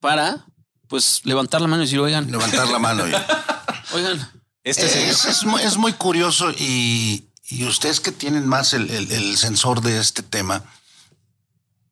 [0.00, 0.46] para
[0.88, 3.08] pues levantar la mano y decir, oigan, levantar la mano.
[3.08, 3.12] y-
[3.94, 4.30] oigan,
[4.64, 8.90] Este es, señor- es muy, es muy curioso y, y ustedes que tienen más el,
[8.90, 10.64] el- el sensor de este tema.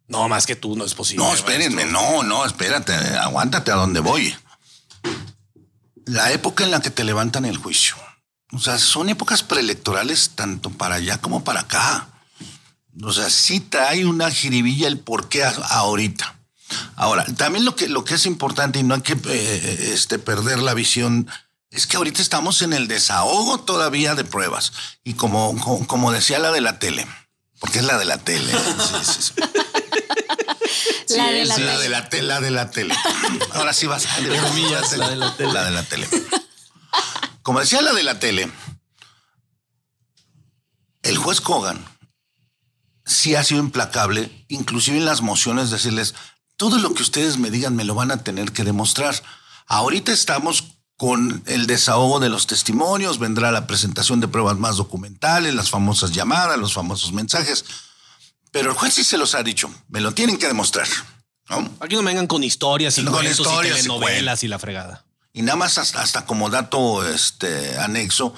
[0.06, 1.24] No, más que tú, no es posible.
[1.24, 4.34] No, espérenme, no, no, espérate, aguántate a donde voy.
[6.10, 7.94] La época en la que te levantan el juicio.
[8.50, 12.08] O sea, son épocas preelectorales tanto para allá como para acá.
[13.00, 16.36] O sea, sí trae una jiribilla el por qué ahorita.
[16.96, 20.58] Ahora, también lo que, lo que es importante y no hay que eh, este, perder
[20.58, 21.30] la visión
[21.70, 24.72] es que ahorita estamos en el desahogo todavía de pruebas.
[25.04, 27.06] Y como, como, como decía la de la tele,
[27.60, 28.52] porque es la de la tele.
[28.52, 29.32] sí, sí, sí.
[31.10, 31.78] La de la Sí, tele.
[31.78, 32.94] de la tele, la de la tele.
[33.54, 35.52] Ahora sí vas a de comillas, la de la tele.
[35.52, 36.08] La de la tele.
[37.42, 38.50] Como decía la de la tele,
[41.02, 41.84] el juez Kogan
[43.04, 46.14] sí ha sido implacable, inclusive en las mociones, decirles,
[46.56, 49.20] todo lo que ustedes me digan me lo van a tener que demostrar.
[49.66, 50.64] Ahorita estamos
[50.96, 56.12] con el desahogo de los testimonios, vendrá la presentación de pruebas más documentales, las famosas
[56.12, 57.64] llamadas, los famosos mensajes.
[58.50, 60.88] Pero el juez sí se los ha dicho, me lo tienen que demostrar.
[61.48, 61.70] ¿no?
[61.80, 64.58] Aquí no me vengan con historias y Con cuentos historias y y telenovelas y la
[64.58, 65.04] fregada.
[65.32, 68.34] Y nada más hasta, hasta como dato este, anexo,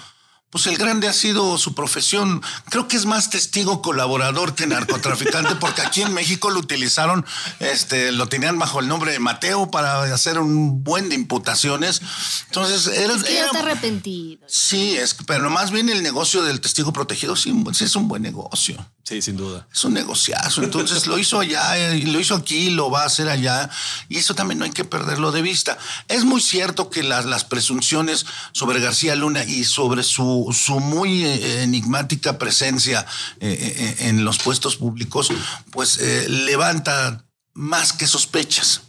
[0.52, 2.42] pues el grande ha sido su profesión.
[2.68, 7.24] Creo que es más testigo colaborador que narcotraficante, porque aquí en México lo utilizaron,
[7.58, 12.02] este, lo tenían bajo el nombre de Mateo para hacer un buen de imputaciones.
[12.48, 14.44] Entonces, era, Es que ya era- está arrepentido.
[14.46, 18.22] sí, es, pero más bien el negocio del testigo protegido sí, sí es un buen
[18.22, 18.86] negocio.
[19.04, 19.66] Sí, sin duda.
[19.74, 20.62] Es un negociazo.
[20.62, 23.68] Entonces lo hizo allá, eh, y lo hizo aquí, lo va a hacer allá.
[24.08, 25.76] Y eso también no hay que perderlo de vista.
[26.08, 31.24] Es muy cierto que las, las presunciones sobre García Luna y sobre su, su muy
[31.24, 33.06] eh, enigmática presencia
[33.40, 35.30] eh, eh, en los puestos públicos,
[35.70, 37.24] pues levanta
[37.54, 38.82] más que sospechas.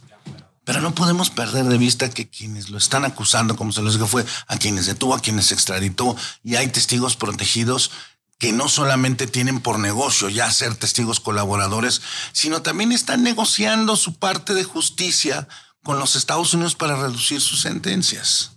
[0.64, 4.06] Pero no podemos perder de vista que quienes lo están acusando, como se les dijo,
[4.06, 7.90] fue a quienes detuvo, a quienes extraditó, y hay testigos protegidos
[8.38, 12.00] que no solamente tienen por negocio ya ser testigos colaboradores,
[12.32, 15.48] sino también están negociando su parte de justicia
[15.82, 18.52] con los Estados Unidos para reducir sus sentencias.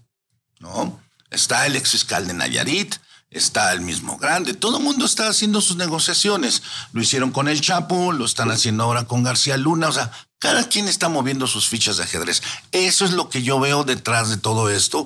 [0.60, 0.99] ¿No?
[1.29, 2.95] Está el ex fiscal de Nayarit,
[3.29, 6.63] está el mismo grande, todo el mundo está haciendo sus negociaciones.
[6.93, 10.67] Lo hicieron con el Chapo, lo están haciendo ahora con García Luna, o sea, cada
[10.69, 12.41] quien está moviendo sus fichas de ajedrez.
[12.71, 15.05] Eso es lo que yo veo detrás de todo esto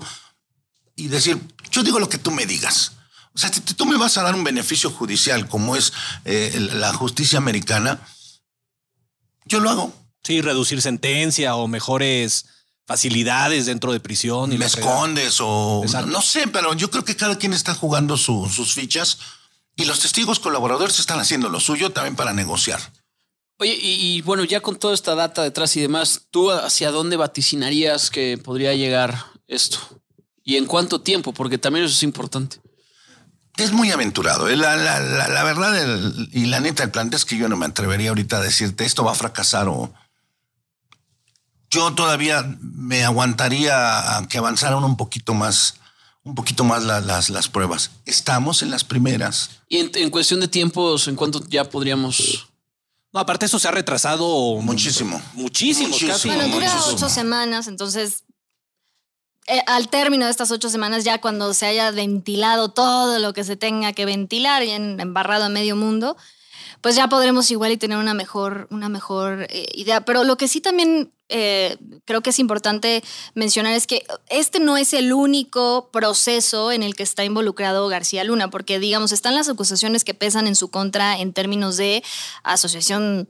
[0.96, 2.94] y decir, yo digo lo que tú me digas.
[3.34, 5.94] O sea, si tú me vas a dar un beneficio judicial como es
[6.26, 8.00] eh, la justicia americana,
[9.46, 9.94] yo lo hago.
[10.24, 12.46] Sí, reducir sentencia o mejores
[12.92, 14.52] facilidades dentro de prisión.
[14.52, 16.08] Y me escondes o Exacto.
[16.12, 19.18] no sé, pero yo creo que cada quien está jugando su- sus fichas
[19.78, 22.82] y los testigos colaboradores están haciendo lo suyo también para negociar.
[23.60, 27.16] Oye, y, y bueno, ya con toda esta data detrás y demás, ¿tú hacia dónde
[27.16, 29.78] vaticinarías que podría llegar esto?
[30.44, 31.32] ¿Y en cuánto tiempo?
[31.34, 32.58] Porque también eso es importante.
[33.58, 34.50] Es muy aventurado.
[34.50, 37.48] eh, La, la- la- la verdad el- y la neta, el plan es que yo
[37.48, 39.94] no me atrevería ahorita a decirte esto va a fracasar o
[41.72, 45.76] yo todavía me aguantaría a que avanzaran un poquito más,
[46.24, 47.92] un poquito más la- las, las pruebas.
[48.06, 49.50] Estamos en las primeras.
[49.70, 52.48] Y en, en cuestión de tiempos, ¿en cuánto ya podríamos...?
[53.14, 54.26] No, aparte eso se ha retrasado
[54.62, 55.22] Muchísimo.
[55.34, 55.90] Muchísimo.
[55.90, 56.14] Muchísimo.
[56.14, 56.28] casi.
[56.30, 56.96] Bueno, dura muchísimo.
[56.96, 58.24] ocho semanas, entonces
[59.48, 63.44] eh, al término de estas ocho semanas, ya cuando se haya ventilado todo lo que
[63.44, 66.16] se tenga que ventilar y en- embarrado a medio mundo,
[66.82, 70.04] pues ya podremos igual y tener una mejor, una mejor eh, idea.
[70.04, 73.04] Pero lo que sí también eh, creo que es importante
[73.36, 78.24] mencionar es que este no es el único proceso en el que está involucrado García
[78.24, 82.04] Luna, porque digamos, están las acusaciones que pesan en su contra en términos de
[82.44, 83.30] asociación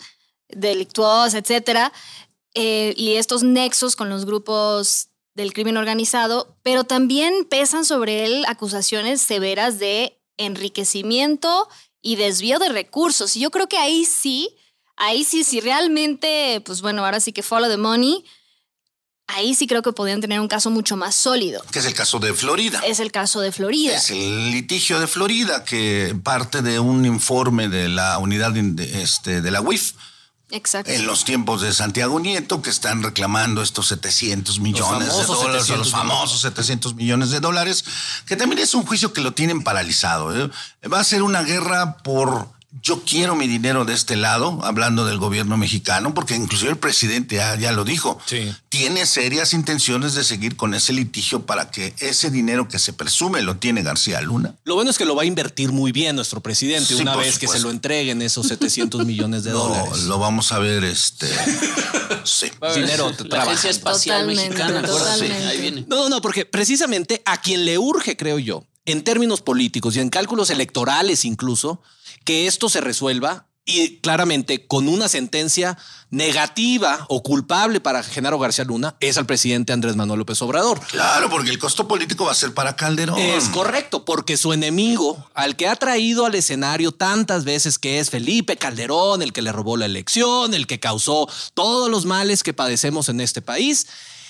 [0.50, 1.94] delictuosa, etcétera,
[2.54, 8.44] eh, y estos nexos con los grupos del crimen organizado, pero también pesan sobre él
[8.48, 11.70] acusaciones severas de enriquecimiento
[12.02, 13.36] y desvío de recursos.
[13.36, 14.56] Y yo creo que ahí sí,
[14.98, 18.24] ahí sí, si realmente, pues bueno, ahora sí que follow the money,
[19.28, 21.64] ahí sí creo que podrían tener un caso mucho más sólido.
[21.72, 22.82] Que es el caso de Florida.
[22.86, 23.96] Es el caso de Florida.
[23.96, 29.42] Es el litigio de Florida que parte de un informe de la unidad de, este,
[29.42, 29.94] de la UIF.
[30.52, 30.92] Exacto.
[30.92, 35.78] En los tiempos de Santiago Nieto, que están reclamando estos 700 millones de dólares, 700
[35.78, 37.86] los famosos 700 millones de dólares,
[38.26, 40.36] que también es un juicio que lo tienen paralizado.
[40.36, 40.50] ¿eh?
[40.92, 42.50] Va a ser una guerra por
[42.81, 47.36] yo quiero mi dinero de este lado, hablando del gobierno mexicano, porque inclusive el presidente
[47.36, 48.19] ya, ya lo dijo,
[48.69, 53.41] tiene serias intenciones de seguir con ese litigio para que ese dinero que se presume
[53.41, 54.55] lo tiene García Luna.
[54.63, 57.39] Lo bueno es que lo va a invertir muy bien nuestro presidente Sí, una vez
[57.39, 60.03] que se lo entreguen esos 700 millones de Lo, dólares.
[60.03, 61.27] lo vamos a ver, este.
[62.23, 62.47] sí.
[62.75, 63.43] Dinero La.
[63.43, 65.45] Agencia Espacial Totalmente, Mexicana, totalmente.
[65.45, 65.86] Ahí viene.
[65.88, 69.99] No, no, no, porque precisamente a quien le urge, creo yo, en términos políticos y
[69.99, 71.81] en cálculos electorales incluso,
[72.23, 75.77] que esto se resuelva y claramente con una sentencia
[76.10, 80.79] negativa o culpable para Genaro García Luna es al presidente Andrés Manuel López Obrador.
[80.88, 83.19] Claro, porque el costo político va a ser para Calderón.
[83.19, 88.10] Es correcto, porque su enemigo, al que ha traído al escenario tantas veces, que es
[88.10, 92.53] Felipe Calderón, el que le robó la elección, el que causó todos los males que
[92.53, 93.88] padecemos en este país,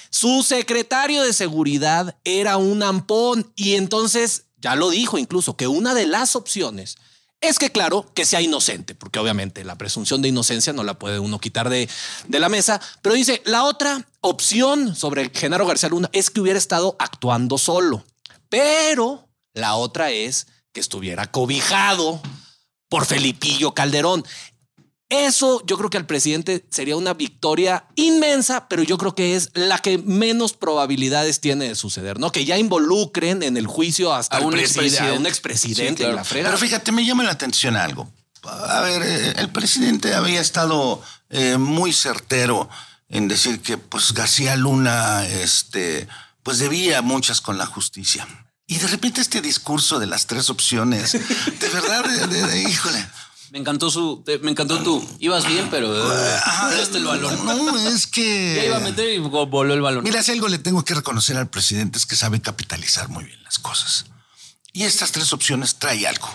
[0.09, 5.93] su secretario de seguridad era un ampón y entonces ya lo dijo incluso que una
[5.93, 6.97] de las opciones
[7.41, 11.19] es que, claro, que sea inocente, porque obviamente la presunción de inocencia no la puede
[11.19, 11.89] uno quitar de,
[12.27, 12.79] de la mesa.
[13.01, 18.05] Pero dice, la otra opción sobre Genaro García Luna es que hubiera estado actuando solo.
[18.49, 22.21] Pero la otra es que estuviera cobijado
[22.89, 24.23] por Felipillo Calderón.
[25.11, 29.49] Eso yo creo que al presidente sería una victoria inmensa, pero yo creo que es
[29.55, 32.31] la que menos probabilidades tiene de suceder, ¿no?
[32.31, 35.09] Que ya involucren en el juicio hasta un preside- expresidente.
[35.15, 36.09] a un expresidente Sí, claro.
[36.11, 36.45] en la frega.
[36.47, 38.09] Pero fíjate, me llama la atención algo.
[38.43, 42.69] A ver, eh, el presidente había estado eh, muy certero
[43.09, 46.07] en decir que pues García Luna este,
[46.41, 48.25] pues debía muchas con la justicia.
[48.65, 53.05] Y de repente este discurso de las tres opciones, de verdad, de- de- de- híjole.
[53.51, 54.23] Me encantó su.
[54.25, 55.05] te- Me encantó tú.
[55.19, 55.93] Ibas bien, pero.
[55.93, 56.39] eh,
[56.97, 57.45] el balón.
[57.45, 58.55] No, es que...
[58.55, 60.03] Ya iba a meter y voló el balón.
[60.05, 63.43] Mira, si algo le tengo que reconocer al presidente es que sabe capitalizar muy bien
[63.43, 64.05] las cosas.
[64.71, 66.29] Y estas tres opciones trae algo.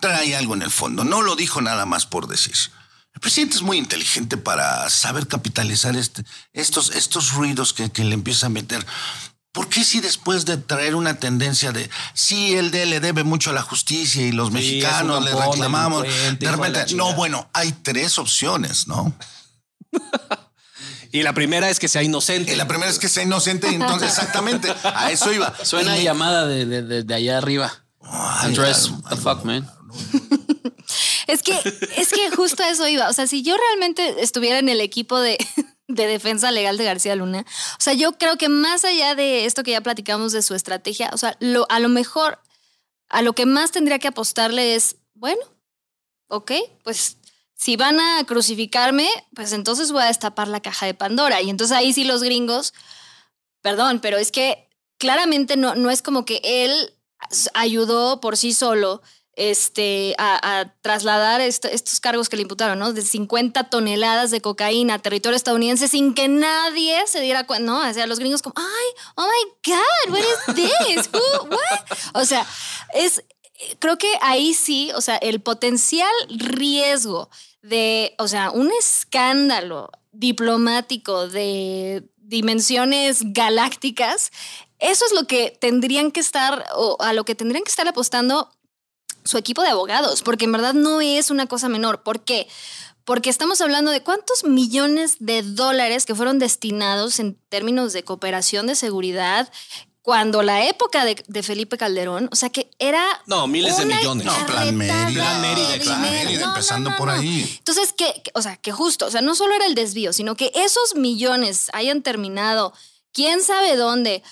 [0.00, 1.04] Trae algo en el fondo.
[1.04, 2.54] No lo dijo nada más por decir.
[3.14, 6.24] El presidente es muy inteligente para saber capitalizar este-
[6.54, 8.84] estos, estos ruidos que, que le empieza a meter.
[9.52, 13.50] ¿Por qué si después de traer una tendencia de sí, él de- le debe mucho
[13.50, 16.04] a la justicia y los Sí, mexicanos le reclamamos?
[16.38, 19.14] De repente, no, bueno, hay tres opciones, ¿no?
[21.14, 22.54] Y la primera es que sea inocente.
[22.54, 25.52] Y la primera es que sea inocente, y entonces exactamente a eso iba.
[25.62, 27.70] Suena Y llamada de, de, de- de allá arriba.
[28.00, 29.70] Andrés, the fuck, man.
[31.28, 31.52] Es que,
[31.96, 33.08] es que justo a eso iba.
[33.08, 35.38] O sea, si yo realmente estuviera en el equipo de,
[35.94, 37.44] de defensa legal de García Luna,
[37.78, 41.10] o sea, yo creo que más allá de esto que ya platicamos de su estrategia,
[41.12, 42.38] o sea, lo, a lo mejor,
[43.08, 45.42] a lo que más tendría que apostarle es, bueno,
[46.28, 46.52] ok,
[46.82, 47.18] pues
[47.54, 51.40] si van a crucificarme, pues entonces voy a destapar la caja de Pandora.
[51.42, 52.74] Y entonces ahí sí los gringos,
[53.60, 56.94] perdón, pero es que claramente no, no es como que él
[57.54, 59.00] ayudó por sí solo
[59.34, 62.92] este, a, trasladar est- estos cargos que le imputaron, ¿no?
[62.92, 67.88] De 50 toneladas de cocaína a territorio estadounidense sin que nadie se diera cuenta, ¿no?
[67.88, 71.10] O sea, los gringos como, ay, oh my God, what is this?
[71.12, 71.98] Who, what?
[72.14, 72.46] O sea,
[72.94, 73.24] es,
[73.78, 77.30] creo que ahí sí, o sea, el potencial riesgo
[77.62, 84.30] de, o sea, un escándalo diplomático de dimensiones galácticas,
[84.78, 88.50] eso es lo que tendrían que estar, o a lo que tendrían que estar apostando
[89.24, 92.02] su equipo de abogados, porque en verdad no es una cosa menor.
[92.02, 92.48] ¿Por qué?
[93.04, 98.66] Porque estamos hablando de cuántos millones de dólares que fueron destinados en términos de cooperación
[98.66, 99.50] de seguridad
[100.02, 103.04] cuando la época de, de Felipe Calderón, o sea que era...
[103.26, 104.26] No, miles de millones.
[104.26, 105.08] No, Plan Mérida.
[105.12, 106.02] Plan Mérida, Plan.
[106.02, 107.14] Mérida, No, empezando no, por no.
[107.14, 107.54] ahí.
[107.58, 110.34] Entonces, que, que- o sea, que justo, o sea, no solo era el desvío, sino
[110.36, 112.72] que esos millones hayan terminado,
[113.12, 114.24] quién sabe dónde,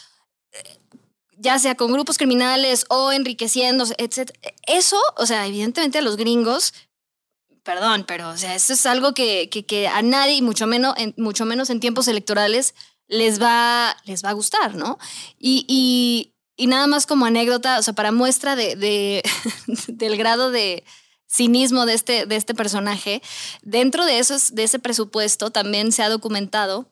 [1.40, 4.30] ya sea con grupos criminales o enriqueciéndose, etc.
[4.66, 6.74] Eso, o sea, evidentemente a los gringos,
[7.62, 11.14] perdón, pero, o sea, eso es algo que, que, que a nadie, mucho menos, en,
[11.16, 12.74] mucho menos en tiempos electorales,
[13.08, 14.98] les va, les va a gustar, ¿no?
[15.38, 15.64] Y,
[16.56, 19.22] y, nada más como anécdota, o sea, para muestra de-
[19.88, 20.84] del grado de
[21.26, 23.22] cinismo de este, de este personaje,
[23.62, 26.90] dentro de, esos, de ese presupuesto también se ha documentado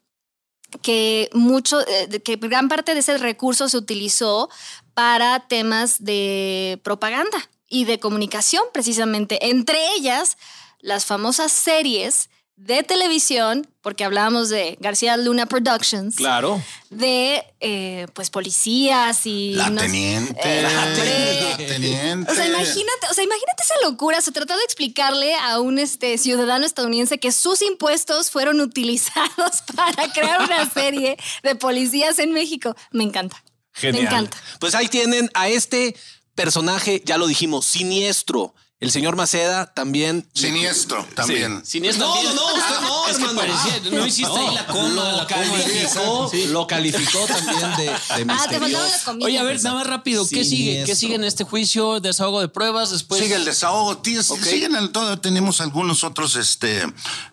[0.83, 4.50] que mucho, eh, que gran parte de ese recurso se utilizó
[4.94, 9.49] para temas de propaganda y de comunicación, precisamente.
[9.51, 10.36] Entre ellas,
[10.80, 16.61] las famosas series de televisión, porque hablábamos de García Luna Productions, Claro.
[16.90, 20.40] de eh, pues policías y La no sé, teniente.
[20.44, 22.30] eh, la teniente.
[22.30, 24.20] O sea, imagínate, o sea, imagínate esa locura.
[24.20, 30.12] Se trató de explicarle a un este, ciudadano estadounidense que sus impuestos fueron utilizados para
[30.12, 32.76] crear una serie de policías en México.
[32.90, 33.42] Me encanta.
[33.72, 34.02] Genial.
[34.02, 34.36] Me encanta.
[34.59, 35.94] Pues ahí tienen a este
[36.34, 38.54] personaje, ya lo dijimos, siniestro.
[38.81, 40.24] El señor Maceda también.
[40.35, 41.66] Siniestro también.
[41.66, 42.37] Siniestro No, también.
[42.37, 43.41] no, no, usted no, Es que hermano.
[43.41, 46.47] parecía, no hiciste ahí la coma, Lo calificó, Sí.
[46.47, 48.89] lo calificó también de, de Ah, te faltaba misterioso.
[48.89, 49.26] la comida.
[49.26, 50.85] Oye, a ver, nada más rápido, ¿qué sigue?
[50.87, 51.99] ¿Qué sigue en este juicio?
[51.99, 52.91] ¿Desahogo de pruebas?
[52.91, 53.20] Después.
[53.20, 54.20] Sigue el desahogo, tío.
[54.20, 54.43] Ok.
[54.45, 55.18] Siguen el todo.
[55.18, 56.85] Tenemos algunos otros este,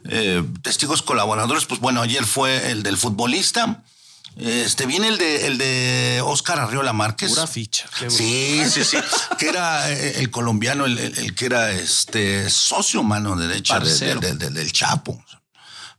[0.09, 1.65] eh, testigos colaboradores.
[1.65, 3.83] Pues bueno, ayer fue el del futbolista.
[4.37, 7.29] Este viene el de el de Oscar Arriola Márquez.
[7.29, 7.87] Pura ficha.
[8.09, 8.97] Sí, sí, sí.
[9.39, 14.15] que era eh, el colombiano, el, el- el que era este socio mano derecha de-
[14.35, 15.23] de- del Chapo.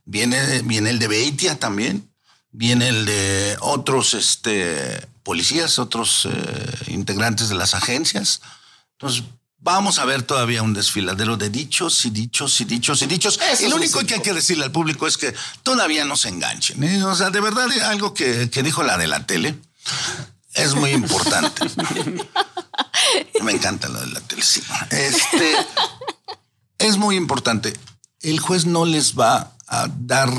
[0.05, 2.09] Viene, viene el de Beitia también.
[2.51, 8.41] Viene el de otros este, policías, otros eh, integrantes de las agencias.
[8.93, 9.23] Entonces,
[9.59, 13.39] vamos a ver todavía un desfiladero de dichos y dichos y dichos y dichos.
[13.51, 15.33] Eso y lo único que hay que decirle al público es que
[15.63, 16.83] todavía no se enganchen.
[16.83, 17.03] ¿eh?
[17.03, 19.59] O sea, de verdad, algo que, que dijo la de la tele
[20.53, 21.65] es muy importante.
[23.43, 24.61] Me encanta lo de la tele, sí.
[24.89, 25.55] Este,
[26.77, 27.73] es muy importante.
[28.21, 30.31] El juez no les va a dar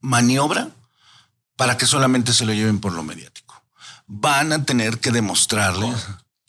[0.00, 0.70] maniobra
[1.56, 3.62] para que solamente se lo lleven por lo mediático.
[4.06, 5.92] Van a tener que demostrarle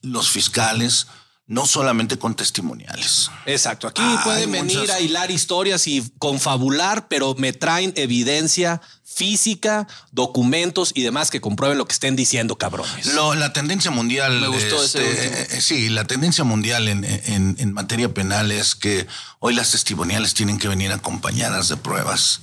[0.01, 1.07] los fiscales,
[1.47, 3.31] no solamente con testimoniales.
[3.45, 3.87] Exacto.
[3.87, 10.91] Aquí pueden venir muchas- a hilar historias y confabular, pero me traen evidencia física, documentos
[10.93, 13.07] y demás que comprueben lo que estén diciendo, cabrones.
[13.13, 14.39] Lo- la tendencia mundial.
[14.41, 15.35] Me gustó ese último.
[15.49, 19.07] eh, sí, la tendencia mundial en, en- en materia penal es que
[19.39, 22.41] hoy las testimoniales tienen que venir acompañadas de pruebas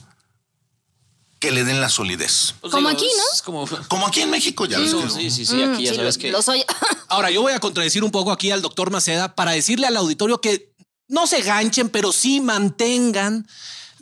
[1.44, 2.54] que le den la solidez.
[2.60, 3.22] Pues Como digo, aquí, ¿no?
[3.44, 3.66] como.
[3.88, 5.96] Como aquí en México, ya ves Sí, que- sí, sí, sí, aquí ya Mm, sí,
[5.96, 6.30] sabes lo- que.
[6.32, 6.64] lo soy.
[7.08, 10.40] Ahora, yo voy a contradecir un poco aquí al doctor Maceda para decirle al auditorio
[10.40, 10.72] que
[11.08, 13.46] no se ganchen, pero sí mantengan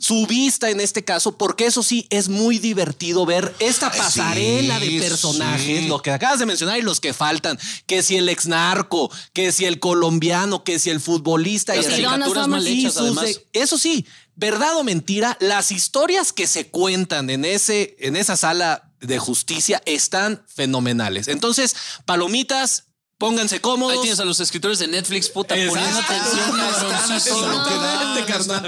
[0.03, 4.97] su vista en este caso, porque eso sí es muy divertido ver esta pasarela sí,
[4.97, 5.87] de personajes, sí.
[5.87, 9.53] lo que acabas de mencionar y los que faltan, que si el ex narco, que
[9.53, 13.39] si el colombiano, que si el futbolista Las y caricaturas mal hechas, además.
[13.53, 18.91] Eso sí, verdad o mentira, las historias que se cuentan en ese, en esa sala
[18.99, 21.29] de justicia están fenomenales.
[21.29, 22.87] Entonces, palomitas,
[23.23, 23.93] pónganse cómodos.
[23.93, 26.57] Ahí tienes a los escritores de Netflix, puta, poniendo atención.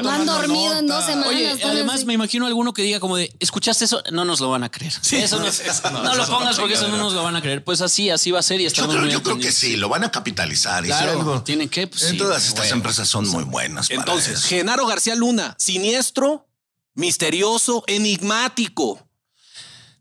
[0.01, 1.27] No han dormido en dos semanas.
[1.27, 2.05] Oye, además así.
[2.05, 4.01] me imagino alguno que diga como de, ¿escuchaste eso?
[4.13, 4.93] No nos lo van a creer.
[5.11, 7.41] eso no, eso no, no eso lo pongas porque eso no nos lo van a
[7.41, 7.65] creer.
[7.65, 9.75] Pues así, así va a ser y Yo estamos creo, muy yo creo que sí,
[9.75, 10.83] lo van a capitalizar.
[10.85, 12.75] y si Claro, algo- tienen que, pues en sí, todas estas bueno.
[12.75, 13.89] empresas son muy buenas.
[13.89, 14.47] para Entonces, eso.
[14.47, 16.47] Genaro García Luna, siniestro,
[16.93, 19.01] misterioso, enigmático.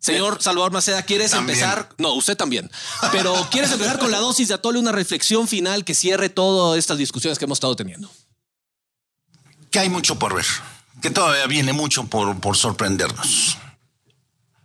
[0.05, 1.59] Señor Salvador Maceda, ¿quieres También.
[1.59, 1.89] empezar?
[1.99, 2.71] No, usted también.
[3.11, 6.99] Pero ¿quieres empezar con la dosis de Atole, una reflexión final que cierre todas estas
[6.99, 8.11] discusiones que hemos estado teniendo?
[9.71, 10.47] que hay mucho por ver,
[11.03, 13.59] que todavía viene mucho por, por sorprendernos.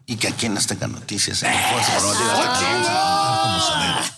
[0.05, 3.59] Y que aquí en Azteca Noticias, en Fuerza Informativa Azteca, vamos a trabajar como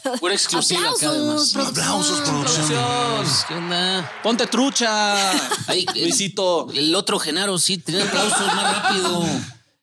[0.04, 0.20] se debe.
[0.20, 1.50] Pura exclusiva acá además.
[1.56, 3.26] Aplausos, Aplausos, producción.
[3.48, 4.12] ¿Qué onda?
[4.22, 5.32] Ponte trucha,
[5.68, 6.68] Ahí, Luisito.
[6.74, 9.26] El otro Genaro, sí, tiene aplausos más rápido.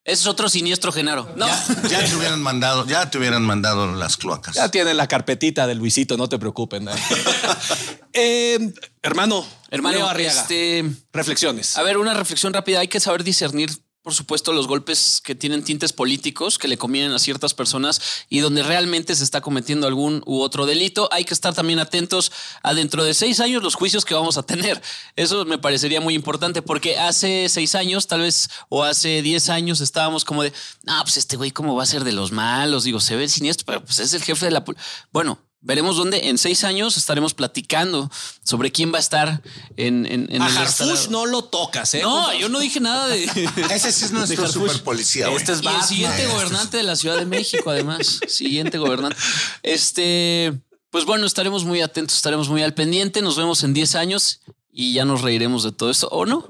[0.09, 1.31] Ese es otro siniestro Genaro.
[1.37, 1.47] No.
[1.47, 4.55] Ya, ya te hubieran mandado, ya te hubieran mandado las cloacas.
[4.55, 6.89] Ya tienen la carpetita del Luisito, no te preocupen.
[6.89, 6.93] ¿eh?
[8.15, 10.85] Eh, hermano, Hermano, Leo Arriaga, este.
[11.13, 11.77] reflexiones.
[11.77, 12.81] A ver, una reflexión rápida.
[12.81, 13.71] Hay que saber discernir,
[14.03, 18.41] por supuesto, los golpes que tienen tintes políticos que le convienen a ciertas personas y
[18.41, 21.09] donde realmente se está cometiendo algún u otro delito.
[21.13, 22.33] Hay que estar también atentos
[22.63, 24.81] a dentro de seis años los juicios que vamos a tener.
[25.17, 29.81] Eso me parecería muy importante porque hace seis años, tal vez, o hace diez años,
[29.81, 30.53] estábamos como de,
[30.85, 32.85] no, pues este güey, ¿cómo va a ser de los malos?
[32.85, 34.65] Digo, se ve siniestro, pero pues es el jefe de la.
[34.65, 34.77] pol-".
[35.13, 35.48] Bueno.
[35.61, 38.09] Veremos dónde en seis años estaremos platicando
[38.45, 39.43] sobre quién va a estar
[39.77, 42.01] en, en, en a el Harfush no lo tocas, ¿eh?
[42.03, 43.25] No, yo no dije nada de.
[43.71, 45.29] Ese sí es nuestro super policía.
[45.31, 45.89] Este es Y el Batman.
[45.89, 48.21] siguiente gobernante de la Ciudad de México, además.
[48.29, 49.17] Siguiente gobernante.
[49.65, 50.53] Este,
[50.91, 53.21] pues bueno, estaremos muy atentos, estaremos muy al pendiente.
[53.21, 54.41] Nos vemos en 10 años
[54.73, 56.09] y ya nos reiremos de todo esto.
[56.13, 56.49] ¿O no?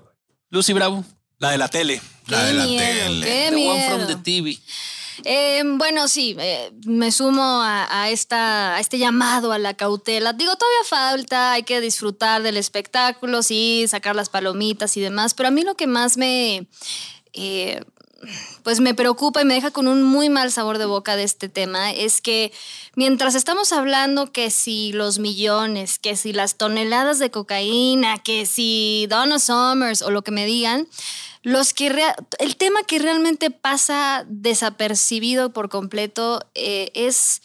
[0.51, 1.05] Lucy Bravo.
[1.39, 2.01] La de la tele.
[2.27, 3.27] La de Qué la miedo, tele.
[3.27, 3.97] qué The one miedo.
[3.97, 4.59] from the TV.
[5.25, 10.33] Eh, bueno, sí, eh, me sumo a, este llamado a la cautela.
[10.33, 15.49] Digo, todavía falta, hay que disfrutar del espectáculo, sí, sacar las palomitas y demás, pero
[15.49, 16.67] a mí lo que más me,
[17.33, 17.83] eh,
[18.63, 21.49] pues me preocupa y me deja con un muy mal sabor de boca de este
[21.49, 22.53] tema es que
[22.97, 29.07] mientras estamos hablando que si los millones, que si las toneladas de cocaína, que si
[29.09, 30.89] Donna Summers o lo que me digan,
[31.43, 31.93] los que
[32.41, 37.41] el tema que realmente pasa desapercibido por completo eh, es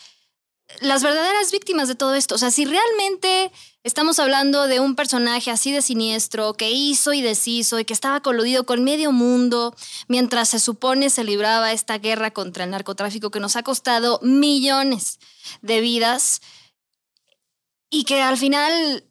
[0.82, 2.36] las verdaderas víctimas de todo esto.
[2.36, 3.52] O sea, si realmente
[3.84, 8.22] estamos hablando de un personaje así de siniestro que hizo y deshizo y que estaba
[8.22, 9.76] coludido con medio mundo
[10.08, 15.20] mientras se supone se libraba esta guerra contra el narcotráfico que nos ha costado millones
[15.62, 16.42] de vidas
[17.90, 19.04] y que al final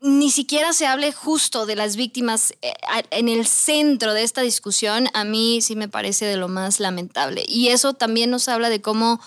[0.00, 2.72] ni siquiera se hable justo de las víctimas eh,
[3.10, 7.44] en el centro de esta discusión, a mí sí me parece de lo más lamentable.
[7.46, 9.20] Y eso también nos habla de cómo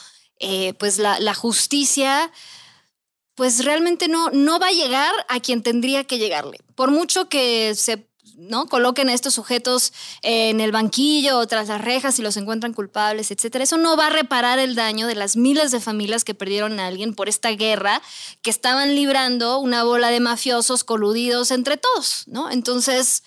[0.44, 2.32] eh, pues la, justicia
[3.36, 6.60] pues realmente no, no va a llegar a quien tendría que llegarle.
[6.76, 8.68] Por mucho que se ¿no?
[8.68, 13.32] Coloquen a estos sujetos en el banquillo o tras las rejas y los encuentran culpables,
[13.32, 13.64] etcétera.
[13.64, 16.88] Eso no va a reparar el daño de las miles de familias que perdieron a
[16.88, 18.02] alguien por esta guerra
[18.42, 22.52] que estaban librando una bola de mafiosos coludidos entre todos, ¿no?
[22.52, 23.24] Entonces,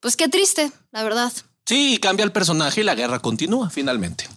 [0.00, 1.32] pues qué triste, la verdad.
[1.64, 4.28] Sí, cambia el personaje y la guerra continúa finalmente.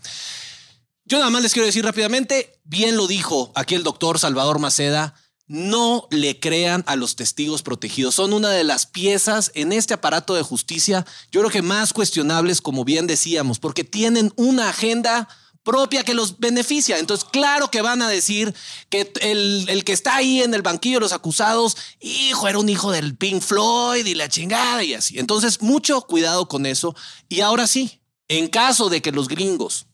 [1.09, 5.15] Yo nada más les quiero decir rápidamente, bien lo dijo aquí el doctor Salvador Maceda,
[5.47, 8.13] no le crean a los testigos protegidos.
[8.13, 12.61] Son una de las piezas en este aparato de justicia, yo creo que más cuestionables,
[12.61, 15.27] como bien decíamos, porque tienen una agenda
[15.63, 16.99] propia que los beneficia.
[16.99, 18.53] Entonces, claro que van a decir
[18.91, 22.69] que el, el, que está ahí en el banquillo de los acusados, hijo, era un
[22.69, 25.17] hijo del Pink Floyd y la chingada y así.
[25.17, 26.95] Entonces, mucho cuidado con eso.
[27.29, 29.87] Y ahora sí, en caso de que los gringos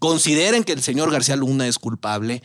[0.00, 2.42] consideren que el señor García Luna es culpable,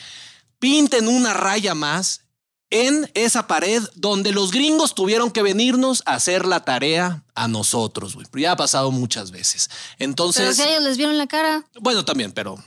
[0.60, 2.22] pinten una raya más
[2.70, 8.16] en esa pared donde los gringos tuvieron que venirnos a hacer la tarea a nosotros,
[8.16, 8.28] güey.
[8.36, 9.70] Ya ha pasado muchas veces.
[9.98, 10.44] Entonces.
[10.44, 11.66] Pero si ellos les vieron la cara.
[11.80, 12.62] Bueno, también, pero.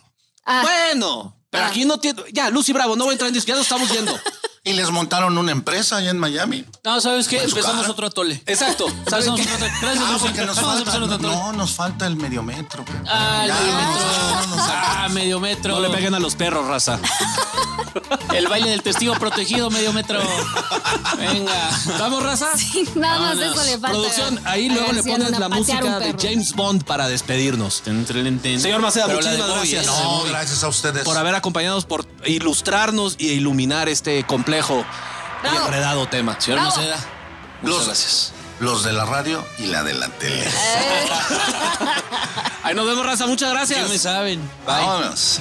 [0.45, 0.63] Ah.
[0.63, 2.23] Bueno, pero aquí no tiene.
[2.33, 4.19] Ya, Lucy Bravo, no voy a entrar en disco, ya nos estamos viendo.
[4.69, 6.63] Y les montaron una empresa allá en Miami.
[6.85, 7.43] No, ¿sabes qué?
[7.43, 8.43] Empezamos otro atole.
[8.45, 8.85] Exacto.
[9.09, 9.43] ¿Sabes atole.
[9.81, 12.85] Gracias, ah, porque nos falta, no, nos falta el medio metro.
[13.07, 14.57] Ah, el medio metro.
[14.59, 15.75] Ah, medio metro.
[15.75, 17.01] No le peguen a los perros, raza.
[18.35, 20.21] El baile del testigo protegido, medio metro.
[21.19, 21.71] Venga.
[21.99, 22.49] ¿Vamos, raza?
[22.57, 23.89] Sí, nada más eso le falta.
[23.89, 27.83] Producción, ahí luego le pones la música de James Bond para despedirnos.
[27.85, 29.87] Señor Maceda, muchísimas gracias.
[29.87, 31.05] No, gracias a ustedes.
[31.05, 34.85] Por haber acompañado, por ilustrarnos y iluminar este complejo
[35.45, 36.41] y enredado tema.
[36.41, 36.97] Señor Maceda,
[37.63, 38.33] muchas Los- gracias.
[38.61, 40.45] Los de la radio y la de la tele.
[42.65, 43.29] Ahí nos vemos, raza.
[43.29, 43.83] Muchas gracias.
[43.83, 44.41] Ya me saben.
[44.67, 44.85] Bye.
[44.85, 45.41] Vámonos.